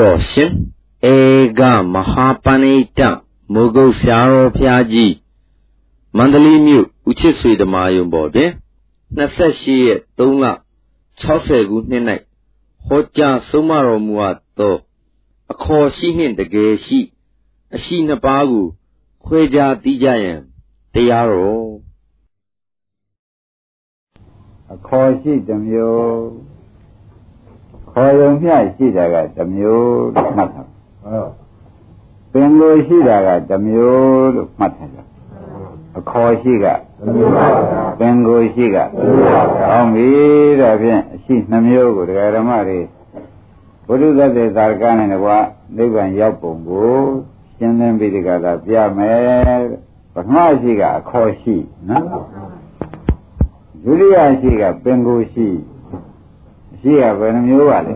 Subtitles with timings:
[0.00, 0.50] တော်ရှင်
[1.12, 1.16] ဧ
[1.58, 1.60] က
[1.92, 3.00] မဟာပဏိတ
[3.52, 5.14] မိုးကုတ်ဆရာတော်ဘုရားကြီး
[6.16, 8.50] မန္တလေးမြို့ဦးချစ်ဆွေဓမာယုံပေါ်တွင်
[9.16, 10.44] 28ရက်3လ
[11.22, 12.04] 60ခုနှစ်၌
[12.86, 14.76] ဟောကြားဆုံးမတော်မူအပ်သော
[15.52, 17.00] အခေါ်ရှိနှင့်တကယ်ရှိ
[17.74, 18.66] အရှိနှစ်ပါးကို
[19.24, 20.40] ခွဲခြားသိကြရန်
[20.94, 21.70] တရားတော်
[24.72, 26.49] အခေါ်ရှိတစ်မျိုး
[27.92, 31.30] ခေါ်ရုံမျှရှိတာကတစ်မျိုးလို့မှတ်ထားဟုတ်
[32.32, 34.98] ပင်လိုရှိတာကတစ်မျိုးလို့မှတ်ထားကြ
[35.98, 36.66] အခေါ်ရှိက
[37.98, 38.76] ပင်ကိုရှိက
[39.60, 40.08] ဟောပြီ
[40.60, 42.80] ဒါဖြင့်အရှိနှမျိုးကိုတရားဓမ္မတွေ
[43.86, 45.38] ဘုရုသတ္တေသာရကနဲ့ကွာ
[45.76, 46.92] နိဗ္ဗာန်ရောက်ပုံကို
[47.56, 49.60] ရှင်းလင်းပြီးဒီကသာပြမယ်
[50.14, 51.56] ပထမရှိကအခေါ်ရှိ
[51.88, 52.06] နော်
[53.84, 55.46] ဒုတိယရှိကပင်ကိုရှိ
[56.82, 57.92] ရှိကဘယ်နှမျိုးပါလဲ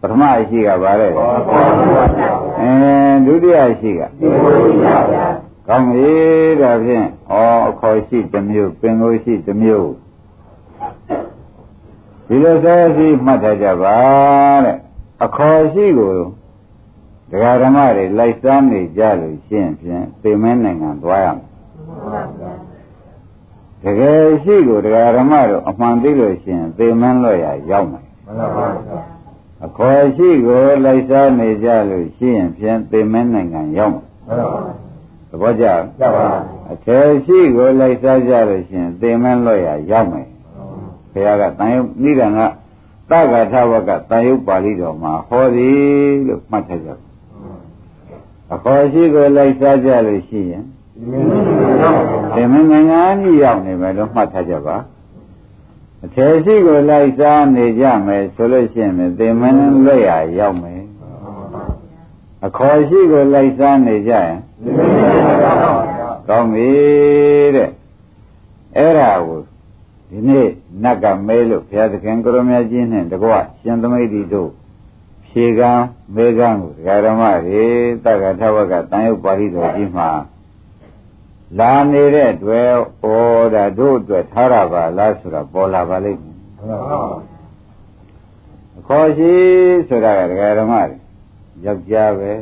[0.00, 1.08] ပထမရှိကဘာလဲ
[2.60, 2.70] အဲ
[3.26, 4.02] ဒုတိယရှိက
[5.68, 6.12] ကောင်းပြီ
[6.60, 7.34] ဒါဖြင့်ဩ
[7.68, 9.90] အခေါ်ရှိတစ်မျိုးပင်ကိုရှိတစ်မျိုး
[12.26, 13.98] ဒီလိုဆက်ရှိမှတ်ထားကြပါ
[14.64, 14.76] တဲ့
[15.24, 16.14] အခေါ်ရှိကို
[17.30, 21.53] ဒကာဓမ္မတွေလိုက်စားနေကြလို့ရှင်းဖြင့်ပေမင်းနိုင်ငံသွားရမယ်
[23.84, 28.66] တကယ်ရှိကိုတရားဓမ္မတို့အမှန်သိလို့ရှိရင်သေမန်းလို့ရရောက်မယ်မှန်ပါပါ
[29.64, 34.60] အခေါ်ရှိကိုလိုက်စားနေကြလို့ရှိရင်ဖြင့်သေမန်းနိုင်ငံရောက်မယ်မှန်ပါပါ
[35.30, 36.26] သဘောကျလားပါ
[36.72, 40.28] အထယ်ရှိကိုလိုက်စားကြလို့ရှိရင်သေမန်းလို့ရရောက်မယ်
[41.12, 42.40] ဘုရားကတန်ရုပ်နိဒံက
[43.10, 45.78] သက္ကထဝကတန်ရုပ်ပါဠိတော်မှာဟောသည်
[46.26, 46.90] လို့မှတ်ထားကြ
[48.52, 50.64] အခေါ်ရှိကိုလိုက်စားကြလို့ရှိရင်
[50.96, 51.30] ဒီမ
[52.42, 54.76] င်းနိုင်ငံကြီးရောက်နေမယ်လို့မှတ်ထားကြပါ
[56.04, 60.82] အထေရှိကိုလိုက်စားနေကြမယ်ဆိုလို့ရှိရင်သေမင်းလွတ်ရရောက်မယ်
[62.46, 64.34] အခေါ်ရှိကိုလိုက်စားနေကြရင်
[66.28, 66.70] ကောင်းပြီ
[67.56, 67.70] တဲ့
[68.76, 69.40] အဲ့ဒါကို
[70.10, 70.48] ဒီနေ့
[70.82, 73.30] နတ်ကမဲလို့ဘုရားသခင်ကိုရမကြီးနဲ့တကွ
[73.60, 74.50] ရှင်သမိတ်တီတို့
[75.28, 75.70] ဖြေကံ
[76.14, 77.64] မဲကံကိုဒကာဓမ္မတွေ
[78.04, 80.08] တက္ကထဝကတန်ရုပ်ပါဠိတော်ကြီးမှာ
[81.58, 83.06] လာနေတဲ့တွေ့ဩ
[83.54, 86.36] ဒါတို့အတွက်ထားရပါလားဆိုတာပေါ်လာပါလိမ့်မယ်
[88.78, 89.32] အခေါ်ရှိ
[89.88, 90.96] ဆိုတာကဒကာဓမ္မတွေ
[91.64, 92.32] ယောက်ျားပဲ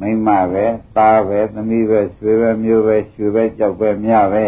[0.00, 0.64] မိန်းမပဲ
[0.96, 4.46] သားပဲသမီးပဲဆွေပဲမျိုးပဲရွှေပဲကြောက်ပဲမြပဲ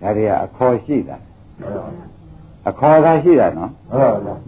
[0.00, 1.16] ဒါတွေကအခေါ်ရှိတာ
[2.68, 3.70] အခေါ်သာရှိတာနော်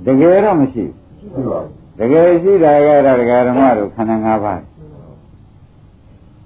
[0.06, 0.84] တကယ်တော့မရှိ
[1.33, 1.69] ဘူး
[1.99, 4.60] တကယ်ရှိတာကတော့ဒကာဓမ္မတို့ခန္ဓာ၅ပါး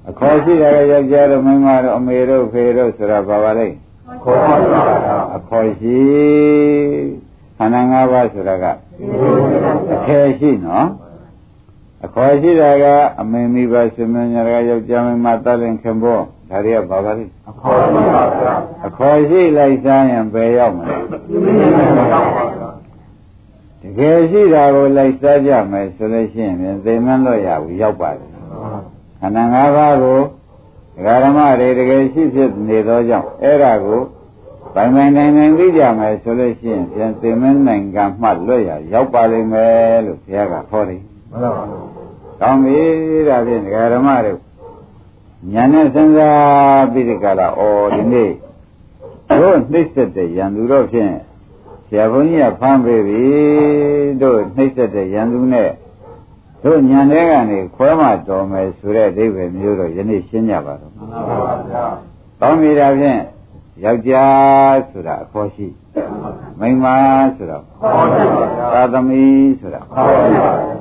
[0.09, 3.67] အခေါ်ရှိတာကယောက်ျားတို့မိန်းမတို့အမေတို့ဖေတို့ဆိုတာဘာပါလဲ
[4.23, 6.01] ခေါ်ပါပါအခေါ်ရှိ
[7.57, 8.65] ခန္ဓာ၅ပါးဆိုတာက
[9.95, 10.87] အထည်ရှိနော်
[12.05, 12.85] အခေါ်ရှိတာက
[13.21, 16.19] အမေမိဘဆွေမျိုးညာကယောက်ျားမိန်းမတတ်လင်ခင်ဘော
[16.51, 18.55] ဒါတွေကဘာပါလဲအခေါ်ရှိပါဗျာ
[18.87, 20.97] အခေါ်ရှိလိုက်စားရင်ဘယ်ရောက်မလဲ
[23.83, 28.36] တကယ်ရှိတာကိုလိုက်စားကြမယ်ဆိုလို့ရှိရင်သေမန်းလို့ရဘူးရောက်ပါတယ်
[29.21, 30.21] ခန္ဓာ၅ပါးကို
[30.97, 34.01] ဒကာဓမ္မတွေတကယ်ရှိဖြစ်နေသောကြောင့်အဲ့ဒါကို
[34.75, 41.01] ပိုင်ပိုင်နိုင်နိုင်သိကြမယ်ဆိုလို့ရှိရင်ပြန်သိမင်းနိုင်ငံမှလွတ်ရရောက်ပါလိမ့်မယ်လို့ဘုရားကဟောတယ်
[41.31, 41.65] မှန်ပါပါ
[42.41, 42.81] ကောင်းပြီ
[43.29, 44.35] ဒါဖြင့်ဒကာဓမ္မတွေ
[45.53, 47.63] ညာနဲ့စဉ်းစားပြီးဒီကလာဩ
[47.95, 48.31] ဒီနေ့
[49.41, 51.13] တို့နှိမ့်ဆက်တဲ့ရန်သူတော့ဖြင့်
[51.87, 53.25] ဆရာဘုန်းကြီးကဖမ်းပေးပြီ
[54.23, 55.71] တို့နှိမ့်ဆက်တဲ့ရန်သူနဲ့
[56.63, 61.85] တို့ညံတဲ့ကနေခွဲမှတော်မယ်ဆိုတဲ့အိဗယ်မျိုးတော့ယနေ့ရှင်းကြပါတော့မှန်ပါပါဗျာ
[62.41, 63.21] တောင်းမိတာဖြင့်
[63.85, 65.67] ယောက်ျားဆိုတာအခေါ်ရှိ
[66.61, 66.87] မိန်းမ
[67.37, 69.25] ဆိုတာခေါ်ရှိပါဗျာသာသမီ
[69.61, 70.75] ဆိုတာခေါ်ရှိပါဗျာ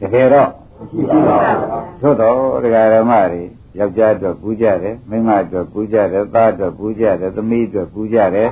[0.00, 0.48] တကယ်တော့
[0.90, 1.38] ရှိပါပါ
[2.00, 3.42] သို့တော့ဒကာရမတွေ
[3.78, 8.50] ယောက်ျားအတွက်ပူကြတယ်မိန်းမအတွက်ပူကြတယ်သားအတွက်ပူကြတယ်သမီးအတွက်ပူကြတယ်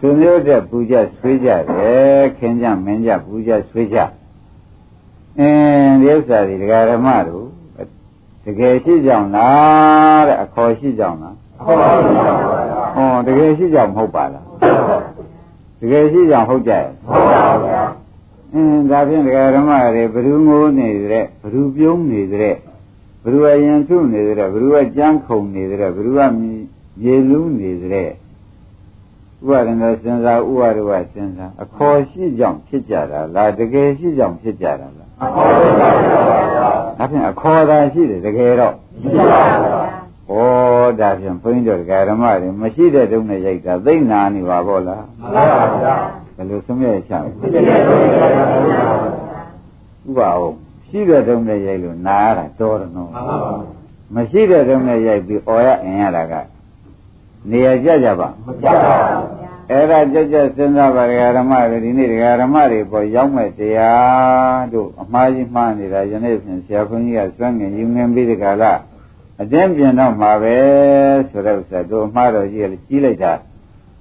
[0.00, 3.98] သူမျိုးအတွက်ပူကြဆွေးကြတယ်ခင်ကြမင်းကြပူကြဆွေးကြ
[5.39, 7.45] အင်းဒီဥစ္စာတွေဒကာဓမ္မတို့
[8.45, 14.45] တကယ်ရှိကြောင်လားတဲ့အခေါ်ရှိကြောင်လားအခေါ်ရှိကြောင်ပါဗျာဟောတကယ်ရှိကြောင်မဟုတ်ပါလား
[15.81, 17.81] တကယ်ရှိကြောင်ဟုတ်ကြရဲ့ဟုတ်ပါဗျာ
[18.53, 22.55] အင်းဒါဖြင့်ဒကာဓမ္မတွေဘ ᱹ ငိုးနေတဲ့ဘ ᱹ ပြုံးနေတဲ့
[23.23, 28.09] ဘ ᱹ အရင်ထုနေတဲ့ဘ ᱹကြမ်းခုန်နေတဲ့ဘ ᱹမြေလူးနေတဲ့
[29.43, 35.50] ဥပါဒနာစဉ်းစားဥပါဒဝစဉ်းစားအခေါ်ရှိကြောင်ဖြစ်ကြတာလားတကယ်ရှိကြောင်ဖြစ်ကြတာလား အခေါ်
[35.80, 36.22] ပါဗျာ
[36.98, 39.42] ဒါဖြင့်အခေါ်သာရှိတယ်တကယ်တော့မရှိပါ
[40.28, 45.94] ဘူးဩဒါဖြင့်ဘုန်းကြီးတို့ဓမ္မတွေမရှိတဲ့တုန်းနဲ့ရိုက်တာသိနာနေပါဘောလားမှန်ပါဗျာ
[46.36, 47.30] ဘယ်လိုဆုံးမြတ်ချလဲ
[50.06, 50.52] ဥပအောင်
[50.88, 53.52] ရှိတဲ့တုံးနဲ့ရိုက်လို့နာရတာတော်တယ်နော်မှန်ပါပါ
[54.14, 56.34] မရှိတဲ့တုံးနဲ့ရိုက်ပြီးអော်ရအင်ရတာက
[57.50, 68.72] နေရာကြကြပါမကြပါဘူး အဲ့ဒါကြကြစဉ်းစားပါဒကာဓမ္မတွေဒီနေ့ဒကာဓမ္မတွေပေါ်ရောက်မဲ့တရားတို့အမှားကြီးမှားနေတာယနေ့ဖြင့်ဆရာဘုန်းကြီးကစွန့်ငင်ယူငင်ပြီးဒီကလာ
[69.40, 70.56] အတင်းပြင်တော့မှာပဲ
[71.30, 73.32] ဆိုတဲ့ဥစ္စာတို့အမှားတော်ကြီးကကြီးလိုက်တာ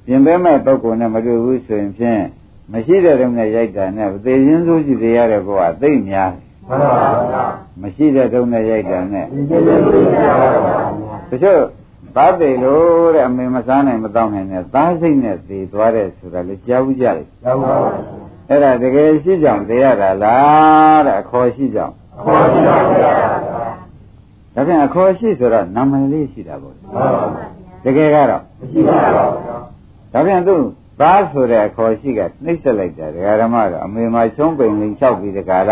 [0.05, 2.21] ပြင်ပေးမဲ့ပုဂ္ဂိုလ်နဲ့မတွေ့ဘူးဆိုရင်ဖြင့်
[2.71, 6.31] မရှိတဲ့တုန်းကရိုက်တာနဲ့သေခြင်းစိုးကြည့်သေးရတဲ့ကောကသိမ့်များ
[6.67, 7.45] မှန်ပါဗျာ
[7.81, 11.53] မရှိတဲ့တုန်းကရိုက်တာနဲ့ဒီကျေ
[12.15, 17.91] ကျေလေးကြပါပါတချို့သားသေးလို့တဲ့အမေမစားနိုင်မတော့နိုင်တဲ့သားစိတ်နဲ့သေသွားတဲ့ဆိုတာလေကြားဘူးကြတယ်ရောက်ပါပါ
[18.49, 21.93] အဲ့ဒါတကယ်ရှိကြောင်တရားတာလားတဲ့အခေါ်ရှိကြောင်
[22.23, 23.13] ခေါ်ကြည့်ပါဗျာ
[24.55, 27.23] ဒါပြန်အခေါ်ရှိဆိုတော့နာမည်လေးရှိတာပေါ့မှန်ပါပါ
[27.85, 29.57] တကယ်ကတော့မရှိပါဘူးဗျာ
[30.13, 30.55] ဒါပြန်သူ
[31.01, 35.71] သားဆိုတဲ့အခေါ်ရှိကနှိမ့်ဆက်လိုက်တာဒကာဓမ္မတော့အမေမှာချုံးပိန်လင်းလျှောက်ပြီးတကာလ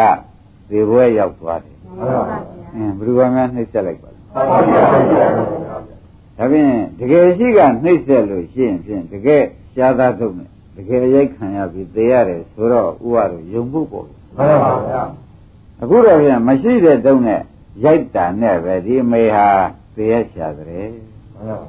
[0.69, 2.37] သေဘွဲရောက်သွားတယ်မှန်ပါပါ
[2.75, 5.78] အင်းဘယ်သူကမှနှိမ့်ဆက်လိုက်ပါလဲမှန်ပါဗျာ
[6.39, 9.43] ဒါပြန်တကယ်ရှိကနှိမ့်ဆက်လို့ရှိရင်ဖြင့်တကယ်
[9.73, 15.03] ရှားသားထုတ်နဲ့တကယ်ရိုက်ခံရပြီးသေရတယ်ဆိုတော့ဥပါတော့ယုံမှုပေါ့မှန်ပါဗျာ
[15.81, 17.41] အခုတော့ပြန်မရှိတဲ့တုံးနဲ့
[17.83, 19.47] ရိုက်တာနဲ့ပဲဒီအမေဟာ
[19.95, 20.87] သေရရှာတယ်
[21.35, 21.59] မှန်ပါ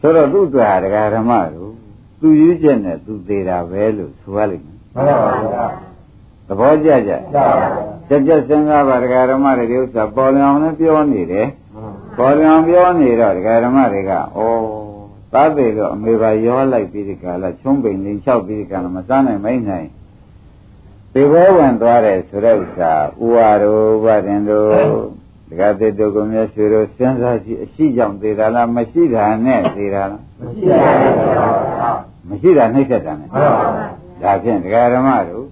[0.00, 1.72] ဆိုတော့သူ့အတွက်ဟာဒကာဓမ္မတို့
[2.20, 5.66] သူယူချက်နဲ့သူသေးတာပဲလို့ဆိုရလိမ့်မယ်မှန်ပါဗျာ
[6.46, 7.68] သဘောကျကြကြပါပါ
[8.08, 11.48] ကြက်ကြက်စဉ်းစားပါဒကာဓမ္မတွေဒီဥစ္စာပေါ်လျောင်လည်းပြောနေတယ်
[12.16, 14.16] ပေါ်လျောင်ပြောနေတော့ဒကာဓမ္မတွေကဩ
[15.32, 19.88] သားသေးတော့အမေပါရောလိုက်ပြီးဒီကလာချုံးပိန်နေလျှောက်ပြီးဒီကလာမစားနိုင်မိတ်နိုင်
[21.12, 22.92] ဒီဘောဝင်သွားတယ်ဆိုတဲ့ဥစ္စာ
[23.22, 24.70] ဥဝါတို့ဗဒင်တို့
[25.48, 31.90] ဒကာသေးတို့ကမြတ်ရွှေတို့စဉ်းစားကြည့်အရှိကြောင့်သေးတာလားမရှိတာနဲ့သေးတာလားမရှိပါဘူးဗျာ
[32.28, 33.92] မရှိတာနှိမ့်ဆက်တာနဲ့မှန်ပါပါ
[34.22, 35.44] ဒါဖြင့်ဒကာဓမ္မတို့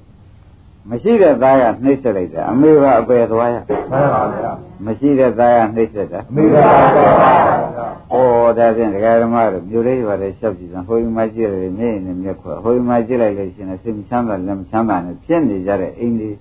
[0.88, 4.52] မရှိတဲ့သားကနှိမ့်ဆက်လိုက်တာအမေကအပယ်သွားရမှန်ပါဗျာ
[4.86, 16.36] မရှိတဲ့သားကနှိမ့်ဆက်တာမိပါပါဗျာဩဒါဖြင့်ဒကာဓမ္မတို့မျိုးလေးပါလေလျှောက်ကြည့်စမ်းဟိုဒီမှာကြည့်ရတယ်မျက်ရည်နဲ့မျက်ခွဟိုဒီမှာကြည့်လိုက်လို့ရှိရင်စိတ်မချမ်းသာလက်မချမ်းသာနဲ့ဖြစ်နေကြတဲ့အိမ်လေး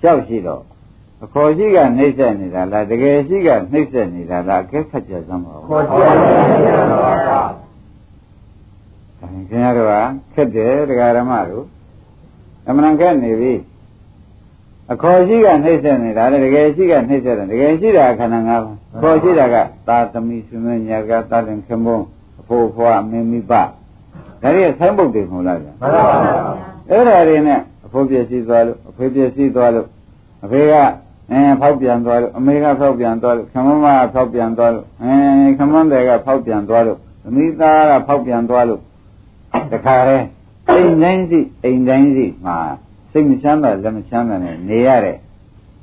[0.00, 0.62] လျှောက်ရှိတော့
[1.24, 7.42] အခေါ်ရှိကနှိမ့်ဆက်နေတာလားတကယ်ရှိကနှိမ့်ဆက်နေတာလားအကဲခတ်ကြစမ်းပါဦးခေါ်ကြည့်ပါဗျာ။
[9.20, 9.94] ခင်ဗျားတို့က
[10.34, 11.64] ခက်တယ်တရားဓမ္မတို့
[12.68, 13.52] အမှန်ခက်နေပြီ။
[14.92, 19.56] အခေါ်ရှိကနှိမ့်ဆက်နေတာလေတကယ်ရှိကနှိမ့်ဆက်တယ်တကယ်ရှိတာခန္ဓာ၅ပါး။ခေါ်ရှိတာက
[19.88, 22.06] သာသမီဆွေမျိုးညာကသာလင်ခင်မုန်း
[22.40, 23.62] အဖိုးဖွားမင်းမိဘဒါ
[24.42, 26.32] တွေဆိုင်းပုတ်တွေမဟုတ်လားဗျာမှန်ပါဗျာ။
[26.90, 29.86] အဲ့ဒါတွေနဲ့အဖိုးပြည့်စည်သွားလို့အဖေပြည့်စည်သွားလို့
[30.44, 30.72] အဖေက
[31.30, 35.12] အဲဖောက်ပြန်သွားလို့အမေကဖောက်ပြန်သွားလို့ခမမကဖောက်ပြန်သွားလို့အဲ
[35.58, 38.80] ခမန်းတွေကဖောက်ပြန်သွားလို့သမီးသားကဖောက်ပြန်သွားလို့
[39.72, 40.24] တခါတည်း
[40.70, 42.58] အိမ်တိုင်းစီအိမ်တိုင်းစီမှာ
[43.12, 45.16] စိတ်မချမ်းသာလက်မချမ်းသာနဲ့နေရတဲ့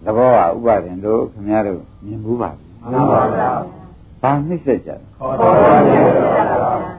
[0.05, 3.49] သဘောကဥပါဒင်တို့ခင်ဗျားတို့မြင်ဘူးပါဘူးမှန်ပါဗျာ။
[4.21, 6.01] ဘာနှိမ့်ဆက်ကြလဲခေါ်ပါဗျာ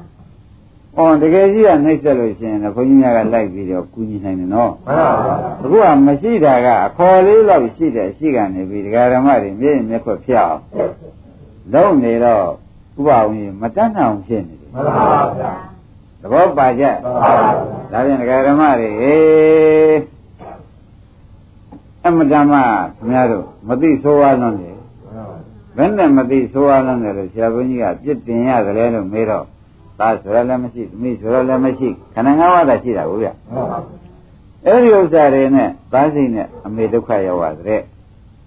[0.97, 10.63] ။အော်တကယ်ကြီးကနှိမ့်ဆက်လို့ရှိရင်လည်းဘုန်းကြီးများကလိုက်ပြီးတော့ကူညီနိုင်တယ်နော်မှန်ပါဗျာ။အခုကမရှိတာကအခေါ်လေးလောက်ရှိတဲ့အရှိကနေပြီးဒကာဓမ္မတွေမျက်ရင်မျက်ခွက်ဖျက်အောင်
[11.75, 12.45] လုံးနေတော့
[12.99, 15.76] ဥပအောင်ကြီးမတတ်နိုင်အောင်ဖြစ်နေတယ်မှန်ပါဗျာ။သ
[16.33, 17.57] ဘောပါကြမှန်ပါဗျာ။
[17.93, 20.17] ဒါပြန်ဒကာဓမ္မတွေဟေး
[22.07, 22.55] အမတမ
[22.93, 24.77] ခင်ဗျားတို့မသိဆိုးရလွန်းတယ်
[25.77, 29.45] ဘယ်နဲ့မသိဆိုးရလွန်းတယ်လို့ဆရာဘုန်းကြီးကပြစ်တင်ရတယ်လို့မေးတော့
[29.99, 33.29] သားဆိုရလည်းမရှိသမီးဆိုရလည်းမရှိခန္ဓာငါးပါးသာရှိတာကိုဗျ
[34.65, 37.81] အဲ့ဒီဥစ္စာတွေနဲ့သားစိတ်နဲ့အမေဒုက္ခရောက်ရတဲ့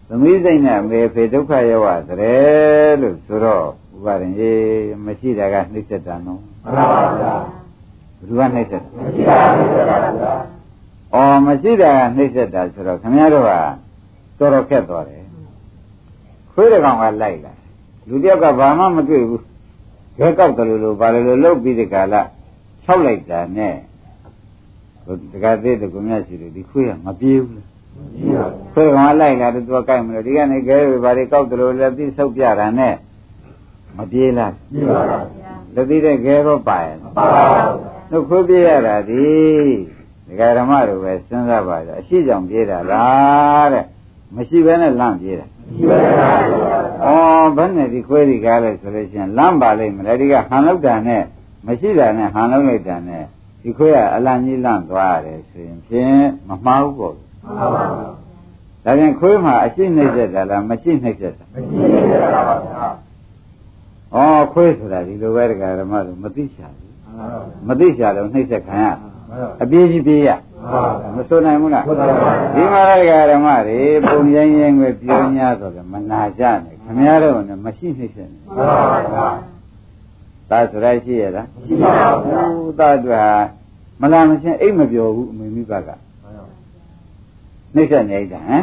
[0.09, 3.63] သမီးစိတ်နဲ့အမေဖေဒုက္ခရောက်ရတဲ့လို့ဆိုတော့
[3.95, 4.59] ဥပါရင်အေး
[5.05, 7.58] မရှိတာကနှိမ့်ဆက်တာနော်မှန်ပါဗျာဘယ်
[8.27, 10.33] သူကနှိမ့်ဆက်တာမရှိပါဘူးဗျာ။
[11.13, 13.51] အော်မရှိတာကနှိမ့်ဆက်တာဆိုတော့ခင်ဗျားတို့က
[14.39, 15.23] တော်တော်ခက်သွားတယ်။
[16.51, 17.53] ခွေးတစ်ကောင်ကလိုက်လာ။
[18.07, 19.41] လူတစ်ယောက်ကဘာမှမတွေ့ဘူး။
[20.17, 22.21] ခဲကောက်တယ်လို့လို့ဘာလို့လို့လှုပ်ပြီးဒီကလာ
[22.85, 23.75] ၆လိုက်တာနဲ့
[25.05, 32.95] ဟိုတကယ်သေးတယ်ကိုမြတ်ရှိတယ်ဒီခွေးကမပြေးဘူးလေမရှိပါဘူး။ခွေးကောင်ကလိုက်လာတယ်သူကကြိုက်မလို့ဒီကနေ့ခဲဘာတွေကောက်တယ်လို့လက်ပြီးဆုပ်ပြတာနဲ့
[33.97, 35.23] မပြေးလားမရှိပါဘူး။
[35.75, 37.25] လက်ပြီးတဲ့ခဲတော့ပါရဲ့မှန်ပါ
[38.09, 39.27] ဗျာ။တို့ခွေးပြေးရတာဒီ
[40.27, 43.85] ဒကာဓမ္မတို့ပဲစဉ်းစားပါကြအရှိကြောင်ပြေးတာလားတဲ့
[44.35, 46.59] မရှိဘဲနဲ့လန့်ပြေးတာမရှိပါဘူး။
[47.05, 51.23] အော်ဘယ်နဲ့ဒီခွေးဒီကားလဲဆိုလို့ရှိရင်လမ်းပါလိမ့်မလဲဒီကဟန်လောက်တာနဲ့
[51.67, 53.23] မရှိတာနဲ့ဟန်လောက်လိုက်တာနဲ့
[53.61, 57.85] ဒီခွေးကအလံကြီးလန့်သွားရတယ်ဆိုရင်ဖြင့်မမှားဘူးပေါ့မှန်ပါဗျာ။
[58.85, 61.83] ဒါပြန်ခွေးမှာအရှိနှိမ့်ဆက်တာလားမရှိနှိမ့်ဆက်တာမရှိ
[62.33, 62.87] ပါဘူးဗျာ။
[64.15, 66.87] အော်ခွေးဆိုတာဒီလိုပဲဒကာဓမ္မတို့မသိချာဘူး။
[67.67, 72.17] မသိချာလို့နှိမ့်ဆက်ခံရမှန်ပါအပြေးကြီးပြေးရမှမဆိုနိုင်ဘူးလားဟုတ်ပါဘူး
[72.55, 78.77] ဒီမှာလည်းဓမ္မတွေပုံရင်းရင်းပဲပြော냐ဆိုတော့မနာကြနဲ့ခမည်းတော်ကလည်းမရှိနှိမ့်ဆက်နေမှန်ပါ
[79.13, 79.27] ဗျာ
[80.49, 81.91] သာဆိုရရှိရလားရှိပါ
[82.25, 83.31] ဗျာဟိုသာတို့ဟာ
[84.01, 85.89] မလာမချင်းအိတ်မပြောဘူးအမေမိဘက
[87.75, 88.61] နှိမ့်ဆက်နေကြဟမ်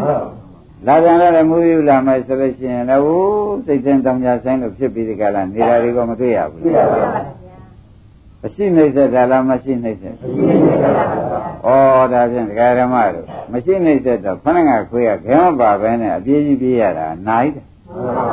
[0.86, 3.22] လာပြန်လာလည်းမူယူလာမယ်ဆိုလို့ရှိရင်လည်းဟို
[3.66, 7.45] စိတ်ချင်းတောင်ကြဆိုင်လို့ဖြစ်ပြီးဒီကလာနေတာတွေကမတွေ့ရဘူးရှိပါဗျာ
[8.46, 11.02] မရှိနှိမ့်ဆက်တာလားမရှိနှိမ့်ဆက်ရှိပါဗျာ
[11.66, 18.30] ဩဒါဖြင့်ဒကာဓမ္မတို့မရှိနှိမ့်ဆက်တော့ခဏငါခွေးရခဲမပါပဲနဲ့အပြေးကြီးပြေးရတာနိုင်တယ်မှန်ပါ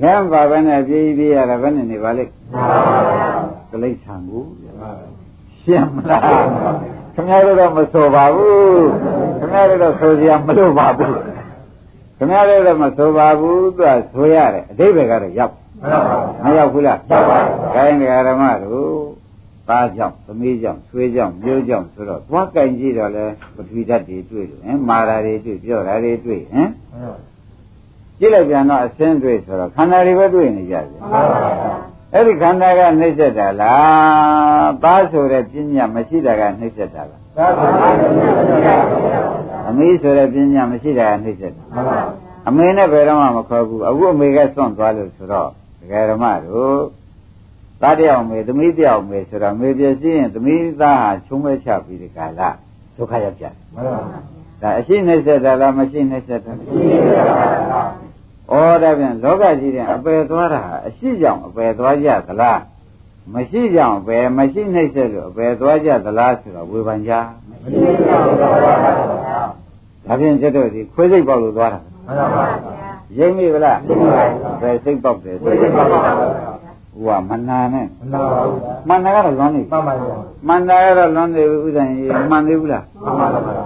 [0.00, 3.28] ဗျာခဲမပါပဲနဲ့အပြေးကြီးပြေးရတာဘယ်နဲ့နေပါလိမ့်မှန်ပါဗျာ
[3.70, 4.44] ကလိษံကို
[5.62, 6.22] ရှင်းမလား
[7.14, 8.88] ခင်ဗျားတို့တော့မဆိုပါဘူး
[9.38, 11.16] ခင်ဗျားတို့တော့ဆိုစရာမလိုပါဘူး
[12.18, 17.38] ခင်ဗျားတို့တော့မဆိုပါဘူးသူကဆိုရတယ်အတိဘယ်ကတော့ရောက် မှန်ပါဗျာမရောက်ဘူးလားရောက်ပါ
[17.74, 18.90] ခိုင်းတရားဓမ္မတို့
[19.68, 26.68] သားကြောင့်သမီးကြောင့်ဆွေးကြောင့်မျိုးကြောင့်ဆိုတော့သွားကင်ကြည့်တော့လဲပထဝီဓာတ်တွေတွေ့လို့ဟင်မာတာတွေတွေ့ပြောတာတွေတွေ့ဟင်
[28.18, 31.74] ကြည့်လိုက်ပြန်တော့အစင်းတွေ့ဆိုတော့ခန္ဓာတွေပဲတွေ့နေကြတယ်မှန်ပါဗျာ
[32.12, 38.12] အဲ့ဒီခန္ဓာကနှိမ့်ဆက်တာလားသားဆိုတဲ့ပညာမရှိတာကနှိမ့်ဆက်တာလားသာသနာ့ရှင်
[38.64, 38.76] ဗျာ
[39.68, 42.00] အမေဆိုတဲ့ပညာမရှိတာကနှိမ့်ဆက်တာမှန်ပါ
[42.48, 45.50] အမေနဲ့ဘယ်တော့မှမခေါ်ဘူးအခုအမေကစွန့်သွားလို့ဆိုတော့
[45.86, 46.76] ဒကာဓမ္မတို့
[47.82, 52.48] သားတယောက်မေသမီးတယောက်မေဆိုတော့မေပြည့်စည်ရင်သမီးသားဟာချုံးမဲချပြီးဒီကလာ
[52.96, 54.00] ဒုက္ခရောက်ကြတယ်မှန်ပါ
[54.62, 57.82] ဒါအရှိနှိမ့်ဆက်တာလားမရှိနှိမ့်ဆက်တာလားရှိပါဗျာ
[58.50, 62.60] ဩဒါပြန်လောကကြီးတဲ့အပယ်သွားတာဟာအရှိကြောင့်အပယ်သွားကြသလား
[63.34, 67.12] မရှိကြောင့်အပယ်မရှိနှိမ့်ဆက်လို့အပယ်သွားကြသလားဆိုတော့ဝေဖန်ကြ
[67.48, 68.50] မရှိပါဘူးဗျာ
[70.06, 72.85] ဒါဖြင့်ကျွတ်တို့ဒီခွေးစိတ်ပေါက်လို့သွားတာမှန်ပါဗျာရိမ့်မိဗလားရိပ်
[73.36, 80.16] မိပါဘူးဘယ်စိတ်ပေါက်တယ်သိပါပါဗျာဟိုကမနာနဲ့မှန်ပါဘူးဗျာမန္တကတော့လွန်နေမှန်ပါဗျာ
[80.48, 83.64] မန္တကတော့လွန်နေပြီဥဒ္ဒံကြီးမှန်သေးဘူးလားမှန်ပါဗျာ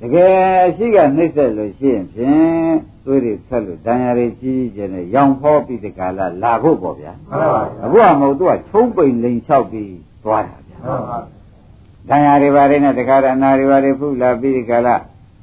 [0.00, 0.30] တကယ်
[0.66, 9.92] အရှိကနှိမ့်ဆက်လို့ရှိရင်ဖြင့်သွေးတွေဆက်လို့ဒဏ်ရာတွေကြီးကြီးကျယ်နဲ့ရောင်ဖောပြီးဒီကလာလာဖို့ပေါ့ဗျာမှန်ပါဗျာအခုကမဟုတ်သူကချုံးပိန်လိန်လျှောက်ပြီး
[10.24, 11.18] သွားတာဗျာမှန်ပါ
[12.08, 14.94] ဒဏ်ရာတွေပါတွေနဲ့တခါတည်းအနာတွေပါတွေဖုလာပြီးဒီကလာ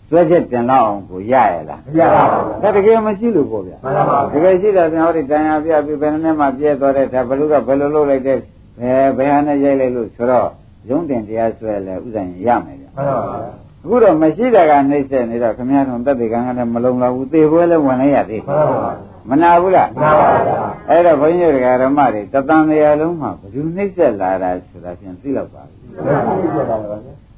[0.09, 8.37] စွဲချက်တင်လောက်အောင်ကိုရရလားမရပါဘူးဒါတကယ်မရှိလို့ပေါ့ဗျာမှန်ပါတကယ်ရှိတာပြန်ဟောဒီတန်ရာပြပြီးဘယ်နဲ့မှပြဲသွားတဲ့ဒါဘလူကဘယ်လိုလုပ်လိုက်တဲ့
[8.79, 10.49] ဘယ်ဘယ်ဟာနဲ့ရိုက်လိုက်လို့ဆိုတော့
[10.89, 13.49] ရုံးတင်တရားဆွဲလဲဥစ္စာရင်ရမယ်ဗျမှန်ပါဗျာ
[13.83, 18.91] အခုတော့မရှိတာကနှိမ့်ဆက်နေတော့ခမည်းတော်တက်တေကံကလည်းမလုံလောက်ဘူးသေပွဲလည်းဝင်လိုက်ရသေးမှန်ပါဗျာ
[19.29, 20.57] မနာဘူးလားမှန်ပါဗျာ
[20.89, 26.77] အဲ့တော့ဘုန်းကြီးတို့ဓမ္မတွေတသံတရားလုံးမှာဘယ်သူနှိမ့်ဆက်လာတာဆိုတာဖြင့်သိလောက်ပါဘူးမရှိပါ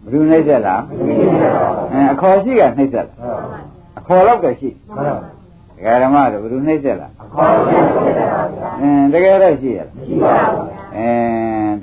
[0.07, 3.53] ဘူးဗျာဘယ်သူနှိမ့်ဆက်လာမရှိပါဘူးအဲအခေါ်ရှိကနှိမ့်ဆက်လာမှန်ပါ
[3.97, 11.09] အခေါ်တော့ကရှိမှန်ပါဒကာဓမ္မတို့ဘယ်သူနှိမ့်ဆက်လာအခေါ်ရှိပါဗျာအင်းတကယ်တော့ရှိရလားရှိပါဘူးဗျာအဲ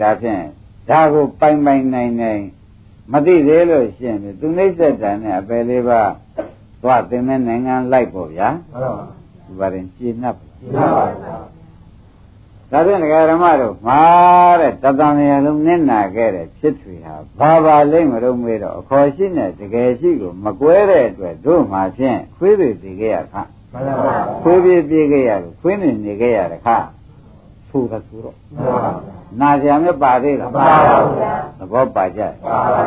[0.01, 0.43] ဒါဖြင့်
[0.91, 2.43] ဒါကိုပိုင်ပိုင်နိုင်နိုင်
[3.13, 6.01] မသိသေးလို့ရှိရင်သူနှိမ့်ဆက်တာနဲ့အပယ်လေးပါ
[6.83, 10.27] သွားသင်တဲ့နိုင်ငံလိုက်ပေါ့ဗျာမှန်ပါဒီပါရင်ရှင်း납
[10.59, 10.87] ရှိပါ
[11.23, 11.56] ဗျာ
[12.71, 14.01] ဒါဖြင့်ဒကာဓမ္မတို့မာ
[14.61, 26.69] တဲ့တသံရလုံးနစ်နာခဲ့တဲ့ဖြစ်ထွေဟာဘာပါလိမ့်မလို့မေးတော့အခေါ်ရှိနဲ့တကယ်ရှိကိုမကွဲတဲ့အတွက်တို့မှဖြင့်ခွေးတွေသိခဲ့ရခမှန်ပါဗျာခွေးပြေးပြေးခဲ့ရလို့ခွေးနေနေခဲ့ရတဲ့ခ
[27.69, 30.77] ဆိုတာဆိုတော့မှန်ပါဗျာနာကြမပါသေးလားမှန်ပါ
[31.19, 32.85] ဗျာသဘောပါကြတယ်ပါပါ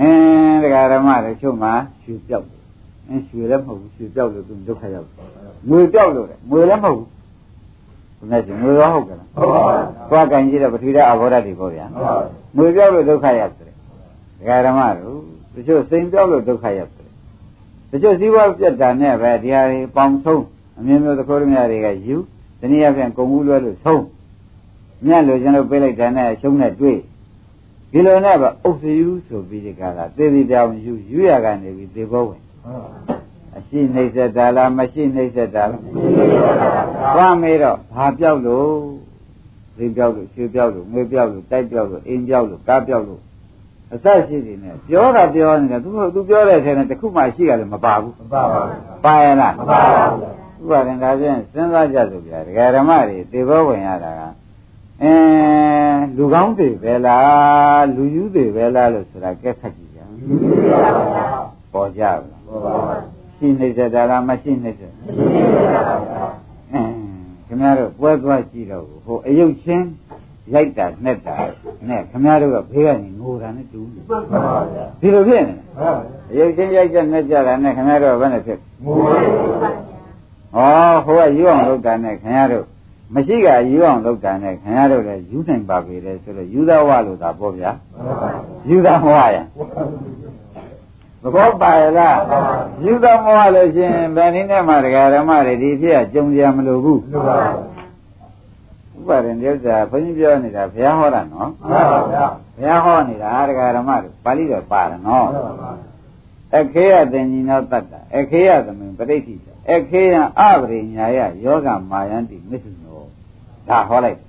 [0.00, 1.72] အင်းတရားဓမ္မတွေချုပ်မှာ
[2.02, 2.60] ရွှေပြောက်တယ်
[3.08, 5.26] အင်းရွှေလည်းမဟုတ်ဘူးရွှေပြောက်လို့သူဒုက္ခရောက်တယ်
[5.68, 7.15] ငွေပြောက်လို့တယ်ငွေလည်းမဟုတ်ဘူး
[8.18, 12.14] ဘယ်နဲ့ကျငွေရောဟုတ်ကလားဟုတ်ပါဗျာသွားကင်ကြည့်တော့ပထဝီဓာတ်အဘောဓာတ်တွေပေါ့ဗျာဟုတ်ပါ
[12.56, 13.72] ငွေပြောက်လို့ဒုက္ခရောက်တယ်
[14.38, 15.18] တရားဓမ္မတို့
[15.54, 17.08] တချို့စိန်ပြောက်လို့ဒုက္ခရောက်တယ်
[17.90, 20.44] တချို့စည်းဝါးပြတ်တာနဲ့ပဲဒီဟာတွေပေါင်ဆုံး
[20.78, 22.16] အမျိုးမျိုးသခိုးရမြတွေကယူ
[22.60, 24.02] တနည်းအားဖြင့်ကုံမှုလွဲလို့ဆုံး
[25.06, 26.98] မြတ်လို့ကျွန်တော်ပြေးလိုက်တာနဲ့ရှုံးနဲ့တွေ့
[27.92, 32.40] ဒီလိုနဲ့ပဲအုပ်စယူဆိုပြီးဒီကလာသေသေးတောင်ယူယူရကနေပြီးသေဘောဝင်
[33.56, 35.82] အရှိနှိမ့်ဆက်တာလားမရှိနှိမ့်ဆက်တာလား
[37.14, 38.70] သွားမေးတော့ဘာပြောက်လို့
[39.76, 43.20] သိပြောက်လို့ရွှေပြောက်လို့ငွေပြောက်လို့တိုက်ပြောက်လို့အိမ်ပြောက်လို့ကားပြောက်လို့
[43.92, 54.22] အစရှိနေတယ်ပြောတာပြောနေတယ်သူသူပြောတဲ့အထဲနဲ့တစ်ခုမှရှိရလည်းမပါဘူးမပါပါဘူးပါရလားမပါပါဘူးဥပါရင်ဒါဖြင့်စဉ်းစားကြစို့ဗျာဒကာဓမ္မတွေသေဘောဝင်ရတာက
[55.02, 60.80] အင်းလူကောင်းတွေပဲလားလူယူတွေပဲလားလို့ဆိုတာကဲခတ်ကြည့်ကြမရှိပါဘူးဗျာ
[61.72, 66.28] ပေါ်ကြဘူးလားဟုတ်ပါဘူး ရှိနေကြတာလားမရှိနေကြမရှိပါဘူးဗျာ
[66.72, 66.92] အင်း
[67.46, 69.86] ခင်ဗျားတို့ပွဲသွားကြည့်တော့ဟိုအယုတ်ချင်း
[70.54, 71.36] ရိုက်တာနှက်တာ
[71.88, 79.16] နဲ့ခင်ဗျားတို့ကဘေးကနေငိုတာနဲ့တူနေမှန်ပါဗျာဒီလိုဖြစ်နေဟုတ်ပါဘူးအယုတ်ချင်းရိုက်ကြနှက်ကြတာနဲ့ခင်ဗျားတို့ကဘယ်နဲ့ဖြစ်ငိုရ
[80.56, 80.68] ပါ
[81.04, 82.66] ဘူးဩဟိုကယူအောင်လုပ်တာနဲ့ခင်ဗျားတို့
[83.14, 87.70] မရှိကယူအောင်လုပ်တာနဲ့ခင်ဗျားတို့လည်းယူနိုင်ပါပေတယ်ဆိုတော့ယူသဝလို့သာပေါ့ဗျာ
[88.68, 89.38] ယူသမောရသ
[91.34, 92.18] ဘောပါရလား
[92.84, 97.00] ယူသမောလို့ရှင်ဗန်ဒီနဲ့မှတရားဓမ္မတွေဒီဖြစ်ကြုံကြမလို့ဘူး
[98.96, 105.28] ဥပါရင်ဒီဥစ္စာဘုန်းကြီးပြောနေတာဘုရားဟောတာနော်ဘုရားဟောနေတာတရားဓမ္မတွေပါဠိတော်ပါတယ်နော်
[106.58, 109.34] အခေယတင်ညီနောတတ္တအခေယသမင်ပရိဋ္ဌိ
[109.72, 113.00] အခေယအပရိညာယယောဂမာယန္တိမစ္ဆုနော
[113.68, 114.20] ဒါဟောလိုက်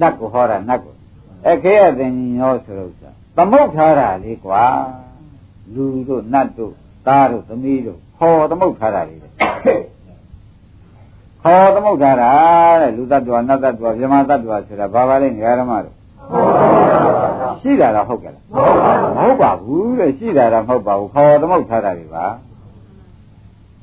[0.00, 0.94] နတ်ကိုဟောတာနတ်ကို
[1.48, 4.64] အခေယတင်ညီနောဆိုလို့ဆိုသမုတ်ထားတာလေးကွာ
[5.74, 6.74] လူတို့နတ်တို့
[7.06, 12.30] သားတို့သမီးတို့ဟောသမုတ်ထားတာလေးဟောသမုတ်ထားတာ
[12.80, 15.96] တဲ့လူတ attva နတ်တ attva မြမတ attva ဆိုတာဘာပါလဲငရဓမ္မတို့
[17.60, 18.42] ရှိတာတော့ဟုတ်ကဲ့လား
[19.16, 22.26] မဟုတ်ပါဘူးတဲ့ရှိတာတော့မဟုတ်ပါဘူးခေါ်သမုတ်ထားတာတွေပါ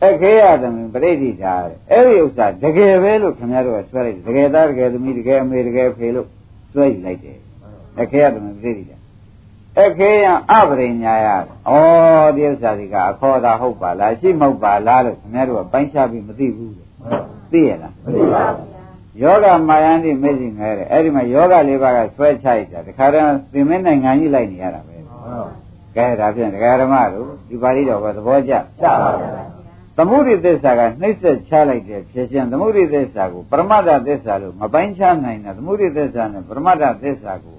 [0.05, 6.27] အခေယသမင်ပရိဋိတာတဲ့အဲ့ဒီဥစ္စာတကယ်ပဲလို့ခင်ဗျားတို့ကဆွဲလိုက်တယ်တကယ်သားတကယ်သမီးတကယ်အမေတကယ်ဖေလို့
[6.71, 7.37] ဆွဲယူလိုက်တယ်
[8.01, 8.97] အခေယသမင်ပရိဋိတာ
[9.79, 11.27] အခေယအပရိညာယ
[11.69, 11.73] ဩ
[12.35, 16.87] ဒီဥစ္စာဒီကအခေါ်တာဟုတ်ပါလားရှိမဟုတ်ပါလားလို့ခင်ဗျားတို့ကပိုင်းခြားပြီးမသိဘူးတဲ့
[17.51, 24.95] သိရလားမသိပါဘူးယောဂမာယန္တိမေ့စီငဲတယ်အဲ့ဒီမှာယောဂလေးပါးကဆွဲချိုက်တာတခါတည်းသင်မင်းနိုင်ငံကြီးလိုက်နေရတာပဲ
[25.95, 29.11] ကဲဒါဖြင့်ဒကာဓမ္မတို့ဒီပါဠိတော်ကသဘောကျကျပါပါ
[29.97, 37.57] သမုဒိသစ္စာကနှိမ့်ဆက်ချလိုက်တဲ့ဖြစ်ခြင်းသမုဒိသစ္စာကိုပရမတ္ထသစ္စာလို့မပိုင်းခြားနိုင်တာသမုဒိသစ္စာနဲ့ပရမတ္ထသစ္စာကို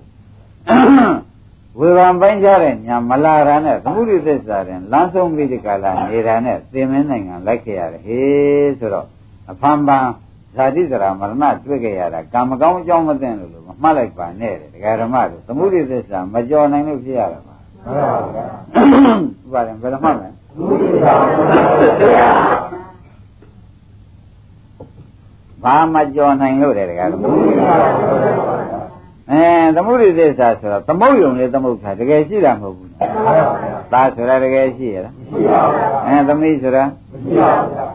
[1.78, 9.06] ဝေဘာပိုင်းခြားတဲ့ညာမလာတာနဲ့သမုဒိသစ္စာတဲ့လမ်းဆုံးမိဒီကလာနေတာနဲ့သင်မင်းနိုင်ငံလိုက်ခဲ့ရတယ်ဟေးဆိုတော့
[9.50, 10.06] အဖန်ပန်
[10.56, 17.54] ဇာတိဇရာမရဏတွေ့ခဲ့ရတာကံမကောင်းအကြောင်းမသိလို့လို့မမှတ်လိုက်ပါနဲ့တဲ့ဒကာဓမ္မတို့သမုဒိသစ္စာမကြော်နိုင်လို့ဖြစ်ရတာပါ
[17.86, 18.46] မှန်ပါဗျာ
[19.44, 20.30] ဥပါရင်ဘယ်လိုမှတ်မလဲ
[25.62, 28.79] ဘာမကြော်နိုင်လို့တဲ့ဒကာဓမ္မ
[29.32, 29.44] အဲ
[29.76, 32.88] သမုဒိသစ္စာဆိုတော့သမုတ်ယုံလေးသမုတ်တာတကယ်ရှိတာမဟုတ်ဘူး။
[33.92, 36.84] ဒါဆိုတာတကယ်ရှိရလား။မရှိပါဘူး။အဲသမီးဆိုတာ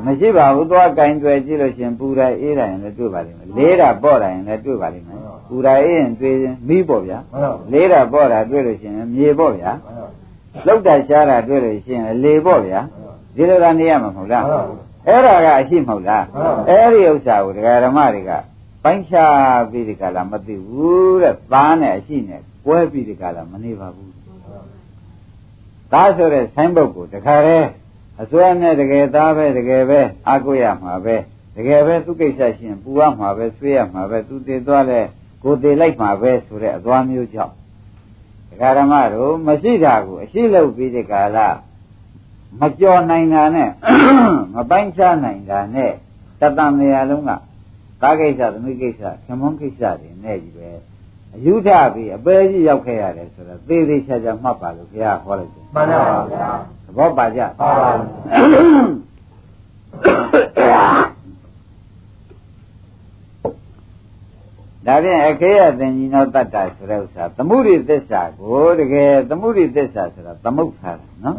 [0.05, 5.19] မရှိပါဘူး။သွားကင်ကြွယ်ကြည့်လို့ရှင်ပူတာအေးတာရင်လည်းတွေ့ပါလိမ့်မယ်။လေးတာပေါ့တာရင်လည်းတွေ့ပါလိမ့်မယ်။
[5.49, 7.17] ပူတာအေးရင်တွေ့ရင်မီးပေါ့ဗျာ။
[7.71, 9.71] လေးတာပေါ့တာတွေ့လို့ရှင်မြေပေါ့ဗျာ။
[10.67, 12.79] လောက်တာရှားတာတွေ့လို့ရှင်လေပေါ့ဗျာ။
[13.35, 14.43] ဒီလိုကနေရမှာမဟုတ်လား။
[15.07, 16.23] အဲ့ဒါကအရှိမဟုတ်လား။
[16.69, 18.31] အဲ့ဒီဥစ္စာကိုဒကာဓမ္မတွေက
[18.85, 24.11] ပိုင်းခြားပြီးဒီကလာမသိဘူးတဲ့သားနဲ့အရှိနဲ့ကွဲပြီးဒီကလာမနေပါဘူး
[25.91, 27.67] သားဆိုတဲ့ဆိုင်းဘုတ်ကိုတခါတည်း
[28.21, 31.15] အစွဲနဲ့တကယ်သားပဲတကယ်ပဲအာကိုရမှာပဲ
[31.55, 35.01] တကယ်ပဲသူကိစ္စရှင်ပူရမှာပဲဆွေးရမှာပဲသူတည်သွားလဲ
[35.43, 37.53] ကိုတည်လိုက်မှာပဲဆိုတဲ့အသွားမျိုးကြောင့်
[38.49, 41.47] ဒကာဓမ္မတို့မရှိတာကိုအရှိလုပ်ပြီးဒီကလာ
[42.59, 43.69] မကြော်နိုင်တာနဲ့
[44.55, 45.91] မပိုင်းခြားနိုင်တာနဲ့
[46.39, 47.31] တတန်နေရာလုံးက
[48.01, 50.69] ကားကိစ္စသမီးကိစ္စသမွန်းကိစ္စတွေနဲ့ကြီးပဲ
[51.35, 56.47] အယူထပြီးအပေကြီးရောက်ခဲ့ရတယ်ဆိုတော့သေသေးချာချာမှတ်ပါလို့ဘုရားဟောလိုက်တယ်မှန်ပါပါဗျာ
[56.85, 57.89] သဘောပါကြပါပါ
[64.87, 71.37] ဒါဖြင့်အခေယသင်္ကြီးနောတတ္တဆိုတဲ့ဥစ္စာသမှုရိသစ္စာကိုတကယ်သမှုရိသစ္စာဆိုတာသမုတ်ထားတာနော်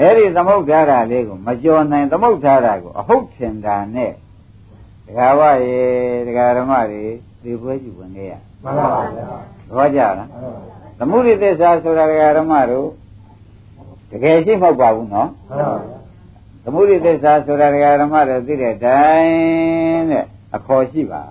[0.00, 4.12] အဲ့ဒီသမုတ်ထားတာလေးကိုမကြော်နိုင်သမုတ်ထားတာကိုအဟုတ်ထင်တာနဲ့
[5.06, 5.80] ဒကာဝရေ
[6.26, 7.04] ဒကာဓမ္မတွေ
[7.42, 9.26] ဒီပွဲကြည့်ဝင်ခဲ့ရမှန်ပါပါဗျာ
[9.68, 10.28] သဘောကျလား
[10.98, 12.86] သမုဒိသစ္စာဆိုတာဒကာဓမ္မတို့
[14.10, 15.78] တကယ်ရှိမဟုတ်ပါဘူးနော်မှန်ပါပါ
[16.64, 20.24] သမုဒိသစ္စာဆိုတာဒကာဓမ္မတို့သိတဲ့တိုင်းတဲ့
[20.56, 21.22] အခေါ်ရှိပါ